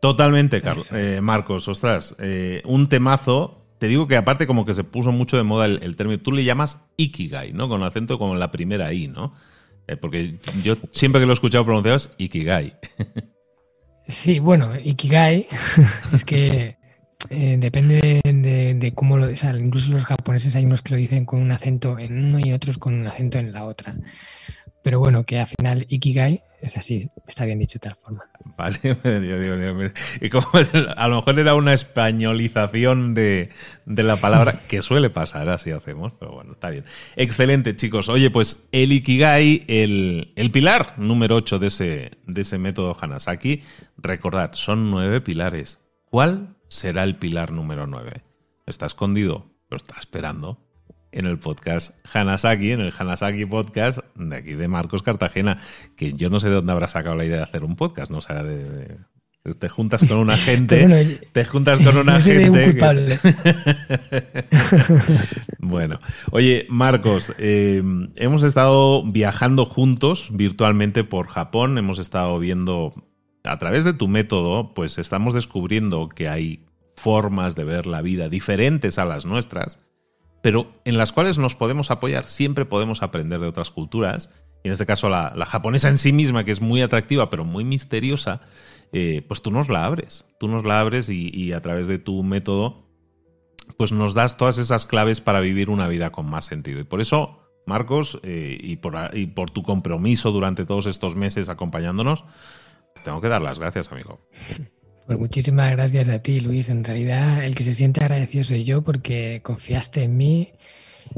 Totalmente, 0.00 0.60
Carlos, 0.60 0.88
eh, 0.92 1.20
Marcos. 1.20 1.66
Ostras, 1.68 2.14
eh, 2.18 2.62
un 2.64 2.88
temazo 2.88 3.58
te 3.78 3.86
digo 3.86 4.08
que 4.08 4.16
aparte 4.16 4.46
como 4.46 4.64
que 4.64 4.74
se 4.74 4.84
puso 4.84 5.12
mucho 5.12 5.36
de 5.36 5.44
moda 5.44 5.66
el, 5.66 5.96
término, 5.96 6.20
tú 6.20 6.32
le 6.32 6.44
llamas 6.44 6.84
Ikigai, 6.96 7.52
¿no? 7.52 7.68
Con 7.68 7.82
acento 7.82 8.18
como 8.18 8.34
en 8.34 8.40
la 8.40 8.50
primera 8.50 8.92
I, 8.92 9.08
¿no? 9.08 9.34
Eh, 9.86 9.96
porque 9.96 10.38
yo 10.62 10.76
siempre 10.90 11.20
que 11.20 11.26
lo 11.26 11.32
he 11.32 11.34
escuchado 11.34 11.64
pronunciado 11.64 11.96
es 11.96 12.10
Ikigai. 12.18 12.74
Sí, 14.08 14.38
bueno, 14.38 14.72
Ikigai 14.74 15.46
es 16.12 16.24
que 16.24 16.78
eh, 17.30 17.56
depende 17.58 18.20
de, 18.24 18.92
cómo 18.94 19.18
lo... 19.18 19.30
O 19.30 19.36
sea, 19.36 19.56
incluso 19.56 19.92
los 19.92 20.04
japoneses 20.04 20.56
hay 20.56 20.64
unos 20.64 20.82
que 20.82 20.92
lo 20.92 20.96
dicen 20.96 21.24
con 21.24 21.40
un 21.40 21.52
acento 21.52 21.98
en 21.98 22.24
uno 22.24 22.38
y 22.38 22.52
otros 22.52 22.78
con 22.78 22.94
un 22.94 23.06
acento 23.06 23.38
en 23.38 23.52
la 23.52 23.64
otra. 23.64 23.94
Pero 24.82 25.00
bueno, 25.00 25.24
que 25.24 25.38
al 25.38 25.46
final 25.46 25.86
Ikigai 25.88 26.42
es 26.60 26.76
así, 26.76 27.10
está 27.26 27.44
bien 27.44 27.58
dicho 27.58 27.74
de 27.74 27.88
tal 27.88 27.96
forma. 27.96 28.24
Vale, 28.56 28.78
yo 28.82 28.94
digo, 29.20 29.90
y 30.20 30.30
como 30.30 30.46
a 30.96 31.08
lo 31.08 31.16
mejor 31.16 31.38
era 31.38 31.54
una 31.54 31.72
españolización 31.72 33.14
de, 33.14 33.50
la 33.86 34.16
palabra, 34.16 34.62
que 34.68 34.82
suele 34.82 35.10
pasar, 35.10 35.48
así 35.48 35.70
hacemos, 35.70 36.12
pero 36.18 36.32
bueno, 36.32 36.52
está 36.52 36.70
bien. 36.70 36.84
Excelente, 37.16 37.76
chicos. 37.76 38.08
Oye, 38.08 38.30
pues 38.30 38.68
el 38.72 38.92
Ikigai, 38.92 39.64
el, 39.68 40.32
el 40.36 40.50
pilar 40.50 40.98
número 40.98 41.36
8 41.36 41.58
de 41.58 41.66
ese, 41.66 42.10
de 42.26 42.40
ese 42.40 42.58
método 42.58 42.96
Hanasaki, 43.00 43.62
recordad, 43.96 44.52
son 44.52 44.90
nueve 44.90 45.20
pilares. 45.20 45.80
¿Cuál 46.04 46.56
será 46.68 47.04
el 47.04 47.16
pilar 47.16 47.52
número 47.52 47.86
9? 47.86 48.22
Está 48.66 48.86
escondido, 48.86 49.46
lo 49.70 49.76
está 49.76 49.96
esperando 49.98 50.67
en 51.12 51.26
el 51.26 51.38
podcast 51.38 51.94
Hanasaki, 52.12 52.72
en 52.72 52.80
el 52.80 52.92
Hanasaki 52.96 53.46
Podcast 53.46 54.00
de 54.14 54.36
aquí 54.36 54.52
de 54.52 54.68
Marcos 54.68 55.02
Cartagena, 55.02 55.58
que 55.96 56.12
yo 56.12 56.30
no 56.30 56.40
sé 56.40 56.48
de 56.48 56.56
dónde 56.56 56.72
habrá 56.72 56.88
sacado 56.88 57.16
la 57.16 57.24
idea 57.24 57.38
de 57.38 57.42
hacer 57.42 57.64
un 57.64 57.76
podcast, 57.76 58.10
¿no? 58.10 58.18
O 58.18 58.22
sea, 58.22 58.42
de, 58.42 58.98
te 59.54 59.68
juntas 59.68 60.04
con 60.04 60.18
una 60.18 60.36
gente, 60.38 61.20
te 61.32 61.44
juntas 61.44 61.80
con 61.80 61.96
una 61.96 62.20
gente. 62.20 62.76
bueno, 65.58 66.00
oye, 66.30 66.66
Marcos, 66.68 67.32
eh, 67.38 67.82
hemos 68.16 68.42
estado 68.42 69.02
viajando 69.04 69.64
juntos 69.64 70.28
virtualmente 70.32 71.04
por 71.04 71.28
Japón, 71.28 71.78
hemos 71.78 71.98
estado 71.98 72.38
viendo 72.38 72.94
a 73.44 73.58
través 73.58 73.84
de 73.84 73.94
tu 73.94 74.08
método, 74.08 74.74
pues 74.74 74.98
estamos 74.98 75.34
descubriendo 75.34 76.08
que 76.08 76.28
hay 76.28 76.64
formas 76.96 77.54
de 77.54 77.64
ver 77.64 77.86
la 77.86 78.02
vida 78.02 78.28
diferentes 78.28 78.98
a 78.98 79.04
las 79.04 79.24
nuestras 79.24 79.78
pero 80.42 80.72
en 80.84 80.98
las 80.98 81.12
cuales 81.12 81.38
nos 81.38 81.54
podemos 81.54 81.90
apoyar. 81.90 82.26
Siempre 82.26 82.64
podemos 82.64 83.02
aprender 83.02 83.40
de 83.40 83.48
otras 83.48 83.70
culturas. 83.70 84.30
Y 84.62 84.68
en 84.68 84.72
este 84.72 84.86
caso 84.86 85.08
la, 85.08 85.32
japonesa 85.46 85.88
en 85.88 85.98
sí 85.98 86.12
misma, 86.12 86.44
que 86.44 86.50
es 86.50 86.60
muy 86.60 86.82
atractiva, 86.82 87.30
pero 87.30 87.44
muy 87.44 87.64
misteriosa, 87.64 88.40
eh, 88.92 89.24
pues 89.26 89.42
tú 89.42 89.50
nos 89.50 89.68
la 89.68 89.84
abres. 89.84 90.24
Tú 90.38 90.48
nos 90.48 90.64
la 90.64 90.80
abres 90.80 91.08
y, 91.08 91.52
a 91.52 91.60
través 91.60 91.86
de 91.86 91.98
tu 91.98 92.22
método, 92.22 92.86
pues 93.76 93.92
nos 93.92 94.14
das 94.14 94.36
todas 94.36 94.58
esas 94.58 94.86
claves 94.86 95.20
para 95.20 95.40
vivir 95.40 95.70
una 95.70 95.88
vida 95.88 96.10
con 96.10 96.26
más 96.26 96.44
sentido. 96.44 96.80
Y 96.80 96.84
por 96.84 97.00
eso, 97.00 97.40
Marcos, 97.66 98.18
eh, 98.22 98.56
y, 98.60 98.76
por, 98.76 98.96
y 99.12 99.26
por 99.26 99.50
tu 99.50 99.62
compromiso 99.62 100.30
durante 100.32 100.64
todos 100.64 100.86
estos 100.86 101.16
meses 101.16 101.48
acompañándonos, 101.48 102.24
tengo 103.04 103.20
que 103.20 103.28
dar 103.28 103.42
las 103.42 103.58
gracias, 103.58 103.92
amigo. 103.92 104.20
Pues 105.08 105.18
muchísimas 105.18 105.70
gracias 105.72 106.06
a 106.10 106.18
ti, 106.18 106.38
Luis. 106.38 106.68
En 106.68 106.84
realidad, 106.84 107.42
el 107.42 107.54
que 107.54 107.64
se 107.64 107.72
siente 107.72 108.04
agradecido 108.04 108.44
soy 108.44 108.64
yo 108.64 108.82
porque 108.82 109.40
confiaste 109.42 110.02
en 110.02 110.18
mí, 110.18 110.52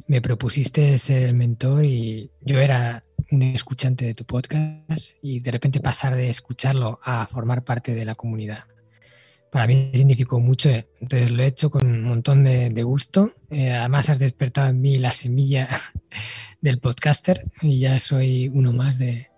me 0.06 0.22
propusiste 0.22 0.96
ser 0.96 1.24
el 1.24 1.34
mentor 1.34 1.84
y 1.84 2.30
yo 2.40 2.60
era 2.60 3.02
un 3.32 3.42
escuchante 3.42 4.04
de 4.04 4.14
tu 4.14 4.24
podcast 4.24 5.16
y 5.22 5.40
de 5.40 5.50
repente 5.50 5.80
pasar 5.80 6.14
de 6.14 6.28
escucharlo 6.28 7.00
a 7.02 7.26
formar 7.26 7.64
parte 7.64 7.92
de 7.92 8.04
la 8.04 8.14
comunidad. 8.14 8.66
Para 9.50 9.66
mí 9.66 9.90
significó 9.92 10.38
mucho, 10.38 10.70
entonces 11.00 11.32
lo 11.32 11.42
he 11.42 11.46
hecho 11.46 11.68
con 11.68 11.84
un 11.84 12.04
montón 12.04 12.44
de, 12.44 12.82
gusto. 12.84 13.34
Eh, 13.50 13.72
además 13.72 14.08
has 14.08 14.20
despertado 14.20 14.68
en 14.68 14.80
mí 14.80 14.98
la 14.98 15.10
semilla 15.10 15.80
del 16.60 16.78
podcaster 16.78 17.42
y 17.60 17.80
ya 17.80 17.98
soy 17.98 18.52
uno 18.54 18.72
más 18.72 18.98
de, 18.98 19.30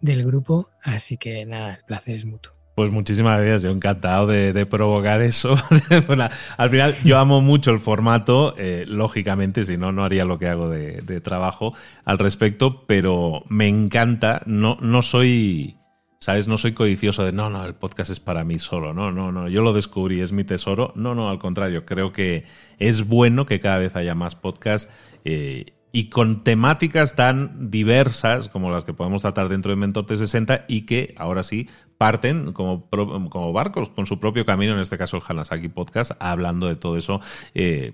del 0.00 0.22
grupo, 0.22 0.70
así 0.84 1.16
que 1.16 1.44
nada, 1.46 1.74
el 1.74 1.84
placer 1.84 2.14
es 2.14 2.24
mutuo. 2.24 2.61
Pues 2.74 2.90
muchísimas 2.90 3.38
gracias, 3.38 3.62
yo 3.62 3.70
encantado 3.70 4.26
de, 4.26 4.64
provocar 4.64 5.20
eso. 5.20 5.56
al 6.56 6.70
final 6.70 6.94
yo 7.04 7.18
amo 7.18 7.42
mucho 7.42 7.70
el 7.70 7.80
formato, 7.80 8.54
eh, 8.56 8.84
lógicamente, 8.88 9.64
si 9.64 9.76
no, 9.76 9.92
no 9.92 10.04
haría 10.04 10.24
lo 10.24 10.38
que 10.38 10.48
hago 10.48 10.70
de, 10.70 11.20
trabajo 11.20 11.74
al 12.06 12.18
respecto, 12.18 12.86
pero 12.86 13.44
me 13.48 13.68
encanta, 13.68 14.40
no, 14.46 14.78
no 14.80 15.02
soy, 15.02 15.76
¿sabes? 16.18 16.48
No 16.48 16.56
soy 16.56 16.72
codicioso 16.72 17.24
de, 17.24 17.32
no, 17.32 17.50
no, 17.50 17.62
el 17.66 17.74
podcast 17.74 18.10
es 18.10 18.20
para 18.20 18.42
mí 18.42 18.58
solo, 18.58 18.94
no, 18.94 19.12
no, 19.12 19.32
no, 19.32 19.48
yo 19.48 19.60
lo 19.60 19.74
descubrí, 19.74 20.20
es 20.20 20.32
mi 20.32 20.44
tesoro. 20.44 20.94
No, 20.96 21.14
no, 21.14 21.28
al 21.28 21.38
contrario, 21.38 21.84
creo 21.84 22.10
que 22.10 22.46
es 22.78 23.06
bueno 23.06 23.44
que 23.44 23.60
cada 23.60 23.78
vez 23.78 23.96
haya 23.96 24.14
más 24.14 24.34
podcasts. 24.34 24.90
Eh, 25.26 25.74
y 25.92 26.08
con 26.08 26.42
temáticas 26.42 27.14
tan 27.14 27.70
diversas 27.70 28.48
como 28.48 28.70
las 28.70 28.84
que 28.84 28.94
podemos 28.94 29.22
tratar 29.22 29.50
dentro 29.50 29.70
de 29.70 29.76
Mentor 29.76 30.06
T60 30.06 30.64
y 30.66 30.86
que 30.86 31.14
ahora 31.18 31.42
sí 31.42 31.68
parten 32.02 32.52
como, 32.52 32.90
como 32.90 33.52
barcos 33.52 33.88
con 33.90 34.06
su 34.06 34.18
propio 34.18 34.44
camino, 34.44 34.72
en 34.72 34.80
este 34.80 34.98
caso 34.98 35.18
el 35.18 35.22
Hanasaki 35.24 35.68
Podcast, 35.68 36.10
hablando 36.18 36.66
de 36.66 36.74
todo 36.74 36.96
eso. 36.96 37.20
Eh, 37.54 37.92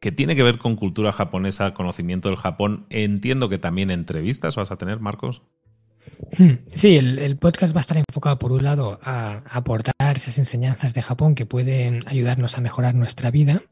que 0.00 0.12
tiene 0.12 0.36
que 0.36 0.42
ver 0.42 0.58
con 0.58 0.76
cultura 0.76 1.12
japonesa, 1.12 1.72
conocimiento 1.72 2.28
del 2.28 2.36
Japón. 2.36 2.86
Entiendo 2.90 3.48
que 3.48 3.56
también 3.56 3.90
entrevistas 3.90 4.56
vas 4.56 4.70
a 4.70 4.76
tener, 4.76 4.98
Marcos. 4.98 5.40
Hmm, 6.36 6.54
sí, 6.74 6.96
el, 6.96 7.20
el, 7.20 7.36
podcast 7.36 7.74
va 7.74 7.78
a 7.78 7.80
estar 7.80 7.96
enfocado, 7.96 8.38
por 8.38 8.52
un 8.52 8.64
lado, 8.64 8.98
a 9.00 9.44
aportar 9.48 10.16
esas 10.16 10.38
enseñanzas 10.38 10.92
de 10.92 11.00
Japón 11.00 11.34
que 11.34 11.46
pueden 11.46 12.02
ayudarnos 12.06 12.58
a 12.58 12.60
mejorar 12.60 12.96
nuestra 12.96 13.30
vida 13.30 13.62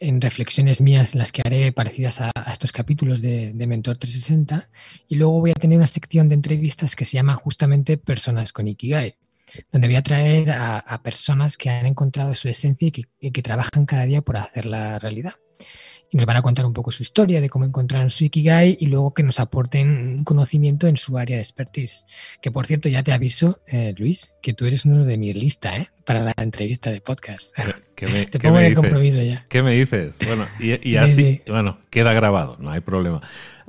en 0.00 0.20
reflexiones 0.20 0.80
mías 0.80 1.14
las 1.14 1.32
que 1.32 1.42
haré 1.44 1.72
parecidas 1.72 2.20
a, 2.20 2.30
estos 2.50 2.72
capítulos 2.72 3.22
de, 3.22 3.52
Mentor 3.66 3.98
360 3.98 4.68
y 5.08 5.16
luego 5.16 5.40
voy 5.40 5.50
a 5.50 5.54
tener 5.54 5.78
una 5.78 5.86
sección 5.86 6.28
de 6.28 6.34
entrevistas 6.34 6.96
que 6.96 7.04
se 7.04 7.12
llama 7.12 7.34
justamente 7.34 7.98
Personas 7.98 8.52
con 8.52 8.68
Ikigai, 8.68 9.16
donde 9.72 9.88
voy 9.88 9.96
a 9.96 10.02
traer 10.02 10.50
a, 10.50 11.00
personas 11.02 11.56
que 11.56 11.70
han 11.70 11.86
encontrado 11.86 12.34
su 12.34 12.48
esencia 12.48 12.88
y 13.20 13.30
que, 13.30 13.42
trabajan 13.42 13.86
cada 13.86 14.04
día 14.04 14.22
por 14.22 14.36
hacerla 14.36 14.98
realidad 14.98 15.34
y 16.10 16.16
nos 16.16 16.24
van 16.24 16.36
a 16.36 16.42
contar 16.42 16.64
un 16.64 16.72
poco 16.72 16.90
su 16.90 17.02
historia 17.02 17.40
de 17.40 17.50
cómo 17.50 17.66
encontraron 17.66 18.10
su 18.10 18.24
Ikigai 18.24 18.78
y 18.80 18.86
luego 18.86 19.12
que 19.12 19.22
nos 19.22 19.40
aporten 19.40 20.24
conocimiento 20.24 20.86
en 20.86 20.96
su 20.96 21.18
área 21.18 21.36
de 21.36 21.42
expertise. 21.42 22.06
Que 22.40 22.50
por 22.50 22.66
cierto, 22.66 22.88
ya 22.88 23.02
te 23.02 23.12
aviso, 23.12 23.60
eh, 23.66 23.94
Luis, 23.98 24.34
que 24.40 24.54
tú 24.54 24.64
eres 24.64 24.86
uno 24.86 25.04
de 25.04 25.18
mi 25.18 25.34
lista 25.34 25.76
¿eh? 25.76 25.90
para 26.06 26.20
la 26.20 26.32
entrevista 26.38 26.90
de 26.90 27.02
podcast. 27.02 27.54
Te 28.06 28.38
pongo 28.38 28.58
en 28.60 28.74
compromiso 28.74 29.20
ya. 29.20 29.44
¿Qué 29.48 29.62
me 29.62 29.72
dices? 29.72 30.16
Bueno, 30.24 30.46
y, 30.58 30.96
así, 30.96 31.42
bueno, 31.46 31.78
queda 31.90 32.12
grabado, 32.12 32.56
no 32.60 32.70
hay 32.70 32.80
problema. 32.80 33.20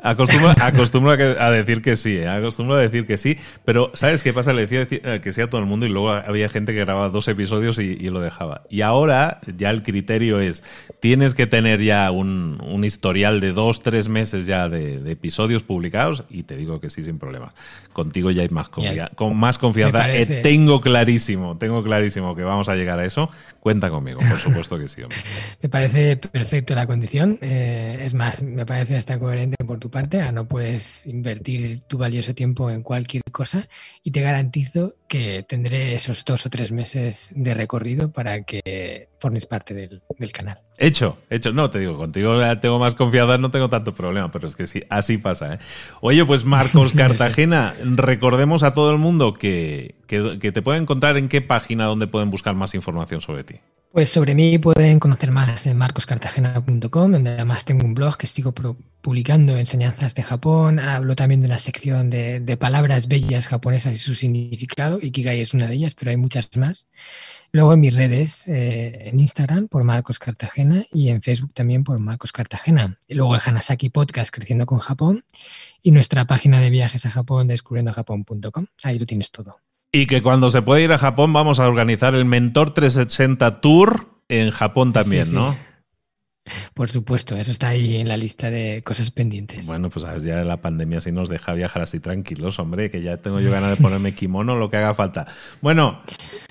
Acostumbro, 0.01 1.11
a 1.39 1.51
decir 1.51 1.81
que 1.81 1.95
sí, 1.95 2.17
¿eh? 2.17 2.27
acostumbro 2.27 2.75
a 2.75 2.79
decir 2.79 3.05
que 3.05 3.17
sí, 3.17 3.37
pero 3.65 3.91
¿sabes 3.93 4.23
qué 4.23 4.33
pasa? 4.33 4.53
Le 4.53 4.65
decía 4.65 4.87
eh, 4.89 5.19
que 5.21 5.33
sí 5.33 5.41
a 5.41 5.49
todo 5.49 5.59
el 5.59 5.67
mundo 5.67 5.85
y 5.85 5.89
luego 5.89 6.11
había 6.11 6.49
gente 6.49 6.73
que 6.73 6.79
grababa 6.79 7.09
dos 7.09 7.27
episodios 7.27 7.79
y, 7.79 8.09
lo 8.09 8.21
dejaba. 8.21 8.63
Y 8.69 8.81
ahora 8.81 9.39
ya 9.57 9.69
el 9.69 9.83
criterio 9.83 10.39
es, 10.39 10.63
tienes 10.99 11.35
que 11.35 11.47
tener 11.47 11.81
ya 11.81 12.09
un, 12.11 12.59
historial 12.83 13.39
de 13.39 13.51
dos, 13.51 13.83
tres 13.83 14.09
meses 14.09 14.45
ya 14.45 14.69
de, 14.69 15.11
episodios 15.11 15.63
publicados 15.63 16.23
y 16.29 16.43
te 16.43 16.55
digo 16.55 16.79
que 16.79 16.89
sí 16.89 17.03
sin 17.03 17.19
problema. 17.19 17.53
Contigo 17.93 18.31
ya 18.31 18.41
hay 18.41 18.49
más, 18.49 18.69
con 18.69 19.37
más 19.37 19.57
confianza. 19.57 20.11
Eh, 20.13 20.25
tengo 20.41 20.81
clarísimo, 20.81 21.57
tengo 21.57 21.83
clarísimo 21.83 22.35
que 22.35 22.43
vamos 22.43 22.69
a 22.69 22.75
llegar 22.75 22.99
a 22.99 23.05
eso. 23.05 23.29
Cuenta 23.59 23.89
conmigo, 23.89 24.18
por 24.19 24.39
supuesto 24.39 24.77
que 24.77 24.88
sí. 24.88 25.01
me 25.62 25.69
parece 25.69 26.17
perfecto 26.17 26.75
la 26.75 26.88
condición. 26.88 27.38
es 27.41 28.13
más, 28.13 28.41
me 28.41 28.65
parece 28.65 28.95
hasta 28.95 29.19
coherente 29.19 29.58
por 29.65 29.79
tu 29.79 29.89
parte, 29.89 30.21
a 30.21 30.32
no 30.32 30.47
puedes 30.47 31.05
invertir 31.05 31.82
tu 31.88 31.97
valioso 31.97 32.34
tiempo 32.34 32.69
en 32.69 32.84
cualquier 32.84 33.23
cosa 33.32 33.67
y 34.03 34.12
te 34.12 34.21
garantizo 34.21 34.95
que 35.08 35.43
tendré 35.47 35.95
esos 35.95 36.23
dos 36.23 36.45
o 36.45 36.49
tres 36.49 36.71
meses 36.71 37.32
de 37.36 37.53
recorrido 37.53 38.12
para 38.12 38.43
que 38.43 39.10
formes 39.19 39.45
parte 39.45 39.73
del, 39.73 40.01
canal. 40.32 40.60
Hecho, 40.77 41.17
hecho. 41.29 41.51
No, 41.51 41.69
te 41.69 41.79
digo, 41.79 41.97
contigo 41.97 42.39
tengo 42.58 42.79
más 42.79 42.95
confianza, 42.95 43.38
no 43.38 43.51
tengo 43.51 43.67
tanto 43.67 43.93
problema, 43.93 44.32
pero 44.32 44.47
es 44.47 44.55
que 44.55 44.67
sí, 44.67 44.84
así 44.89 45.17
pasa. 45.17 45.55
¿eh? 45.55 45.60
Oye, 46.01 46.23
pues 46.25 46.45
Marcos 46.45 46.93
Cartagena, 46.95 47.74
recordemos 47.84 48.63
a 48.63 48.74
todo 48.74 48.91
el 48.91 48.97
mundo 48.97 49.34
que, 49.34 49.95
que 50.07 50.51
te 50.51 50.61
pueden 50.61 50.84
encontrar 50.84 51.17
en 51.17 51.28
qué 51.28 51.41
página 51.41 51.86
donde 51.86 52.07
pueden 52.07 52.30
buscar 52.30 52.55
más 52.55 52.76
información 52.76 53.22
sobre 53.22 53.43
ti. 53.43 53.55
Pues 53.91 54.09
sobre 54.09 54.35
mí 54.35 54.59
pueden 54.59 54.99
conocer 54.99 55.31
más 55.31 55.65
en 55.65 55.75
marcoscartagena.com, 55.75 57.11
donde 57.11 57.31
además 57.31 57.65
tengo 57.65 57.87
un 57.87 57.95
blog 57.95 58.17
que 58.17 58.27
sigo 58.27 58.53
publicando 59.01 59.57
enseñanzas 59.57 60.13
de 60.13 60.21
Japón. 60.21 60.77
Hablo 60.77 61.15
también 61.15 61.41
de 61.41 61.47
una 61.47 61.57
sección 61.57 62.11
de, 62.11 62.57
palabras 62.59 63.07
bellas 63.07 63.47
japonesas 63.47 63.95
y 63.95 63.99
su 63.99 64.13
significado. 64.13 64.99
Ikigai 65.01 65.41
es 65.41 65.55
una 65.55 65.65
de 65.65 65.73
ellas, 65.73 65.95
pero 65.95 66.11
hay 66.11 66.17
muchas 66.17 66.55
más. 66.55 66.87
Luego 67.51 67.73
en 67.73 67.79
mis 67.79 67.95
redes, 67.95 68.47
eh, 68.47 69.09
en 69.09 69.19
Instagram 69.19 69.67
por 69.67 69.83
Marcos 69.83 70.19
Cartagena 70.19 70.85
y 70.93 71.09
en 71.09 71.23
Facebook 71.23 71.55
también 71.55 71.83
por 71.83 71.97
Marcos 71.97 72.31
Cartagena. 72.31 72.99
Luego 73.07 73.33
el 73.33 73.41
Hanasaki 73.43 73.89
Podcast 73.89 74.31
Creciendo 74.31 74.67
con 74.67 74.77
Japón 74.77 75.25
y 75.81 75.89
nuestra 75.89 76.25
página 76.25 76.61
de 76.61 76.69
viajes 76.69 77.07
a 77.07 77.09
Japón 77.09 77.47
descubriendojapón.com. 77.47 78.67
Ahí 78.83 78.99
lo 78.99 79.07
tienes 79.07 79.31
todo. 79.31 79.57
Y 79.91 80.05
que 80.05 80.21
cuando 80.21 80.49
se 80.49 80.61
puede 80.61 80.83
ir 80.83 80.91
a 80.91 80.97
Japón 80.97 81.33
vamos 81.33 81.59
a 81.59 81.67
organizar 81.67 82.13
el 82.13 82.25
Mentor 82.25 82.73
360 82.73 83.61
Tour 83.61 84.07
en 84.27 84.51
Japón 84.51 84.93
también, 84.93 85.33
¿no? 85.33 85.57
Por 86.73 86.89
supuesto, 86.89 87.35
eso 87.35 87.51
está 87.51 87.69
ahí 87.69 87.97
en 87.97 88.07
la 88.07 88.17
lista 88.17 88.49
de 88.49 88.81
cosas 88.83 89.11
pendientes. 89.11 89.65
Bueno, 89.65 89.89
pues 89.89 90.03
sabes, 90.03 90.23
ya 90.23 90.43
la 90.43 90.61
pandemia 90.61 91.01
sí 91.01 91.11
nos 91.11 91.29
deja 91.29 91.53
viajar 91.53 91.81
así 91.81 91.99
tranquilos, 91.99 92.59
hombre, 92.59 92.89
que 92.89 93.01
ya 93.01 93.17
tengo 93.17 93.39
yo 93.39 93.51
ganas 93.51 93.71
de 93.71 93.83
ponerme 93.83 94.13
kimono, 94.13 94.55
lo 94.55 94.69
que 94.69 94.77
haga 94.77 94.93
falta. 94.93 95.27
Bueno, 95.61 96.01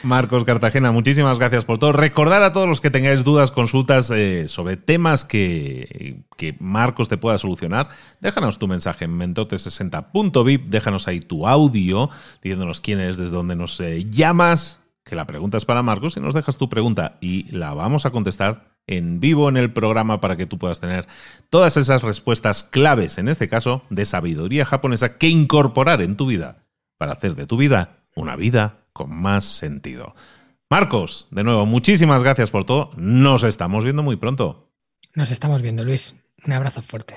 Marcos 0.03 0.45
Cartagena, 0.45 0.93
muchísimas 0.93 1.39
gracias 1.39 1.65
por 1.65 1.79
todo. 1.79 1.93
Recordar 1.93 2.43
a 2.43 2.53
todos 2.53 2.69
los 2.69 2.81
que 2.81 2.91
tengáis 2.91 3.25
dudas, 3.25 3.51
consultas 3.51 4.11
eh, 4.11 4.49
sobre 4.49 4.77
temas 4.77 5.25
que, 5.25 6.23
que, 6.37 6.57
Marcos 6.61 7.09
te 7.09 7.17
pueda 7.17 7.39
solucionar, 7.39 7.89
déjanos 8.21 8.59
tu 8.59 8.69
mensaje 8.69 9.07
en 9.07 9.19
mentote60.vip, 9.19 10.69
déjanos 10.69 11.09
ahí 11.09 11.21
tu 11.21 11.47
audio 11.47 12.11
diciéndonos 12.43 12.81
quién 12.81 13.01
es, 13.01 13.17
desde 13.17 13.35
dónde 13.35 13.57
nos 13.57 13.81
eh, 13.81 14.07
llamas, 14.11 14.81
que 15.09 15.17
la 15.17 15.27
pregunta 15.27 15.57
es 15.57 15.65
para 15.65 15.83
Marcos 15.83 16.17
y 16.17 16.21
nos 16.21 16.35
dejas 16.35 16.57
tu 16.57 16.69
pregunta 16.69 17.19
y 17.21 17.51
la 17.51 17.75
vamos 17.75 18.07
a 18.07 18.11
contestar 18.11 18.77
en 18.87 19.21
vivo 19.21 19.49
en 19.49 19.57
el 19.57 19.73
programa 19.73 20.21
para 20.21 20.37
que 20.37 20.47
tú 20.47 20.59
puedas 20.59 20.81
tener 20.81 21.07
todas 21.51 21.77
esas 21.77 22.03
respuestas 22.03 22.63
claves, 22.65 23.19
en 23.19 23.29
este 23.29 23.49
caso, 23.49 23.83
de 23.91 24.05
sabiduría 24.05 24.65
japonesa 24.65 25.19
que 25.19 25.29
incorporar 25.29 26.03
en 26.03 26.17
tu 26.17 26.27
vida 26.27 26.65
para 26.97 27.13
hacer 27.13 27.35
de 27.35 27.47
tu 27.47 27.57
vida 27.57 27.99
una 28.15 28.37
vida 28.37 28.79
con 28.93 29.15
más 29.15 29.45
sentido. 29.45 30.15
Marcos, 30.71 31.29
de 31.31 31.45
nuevo, 31.45 31.65
muchísimas 31.65 32.23
gracias 32.23 32.51
por 32.51 32.65
todo. 32.65 32.91
Nos 32.97 33.43
estamos 33.43 33.85
viendo 33.85 34.03
muy 34.03 34.17
pronto. 34.17 34.71
Nos 35.15 35.31
estamos 35.31 35.63
viendo, 35.63 35.85
Luis. 35.85 36.15
Un 36.45 36.53
abrazo 36.53 36.83
fuerte. 36.83 37.17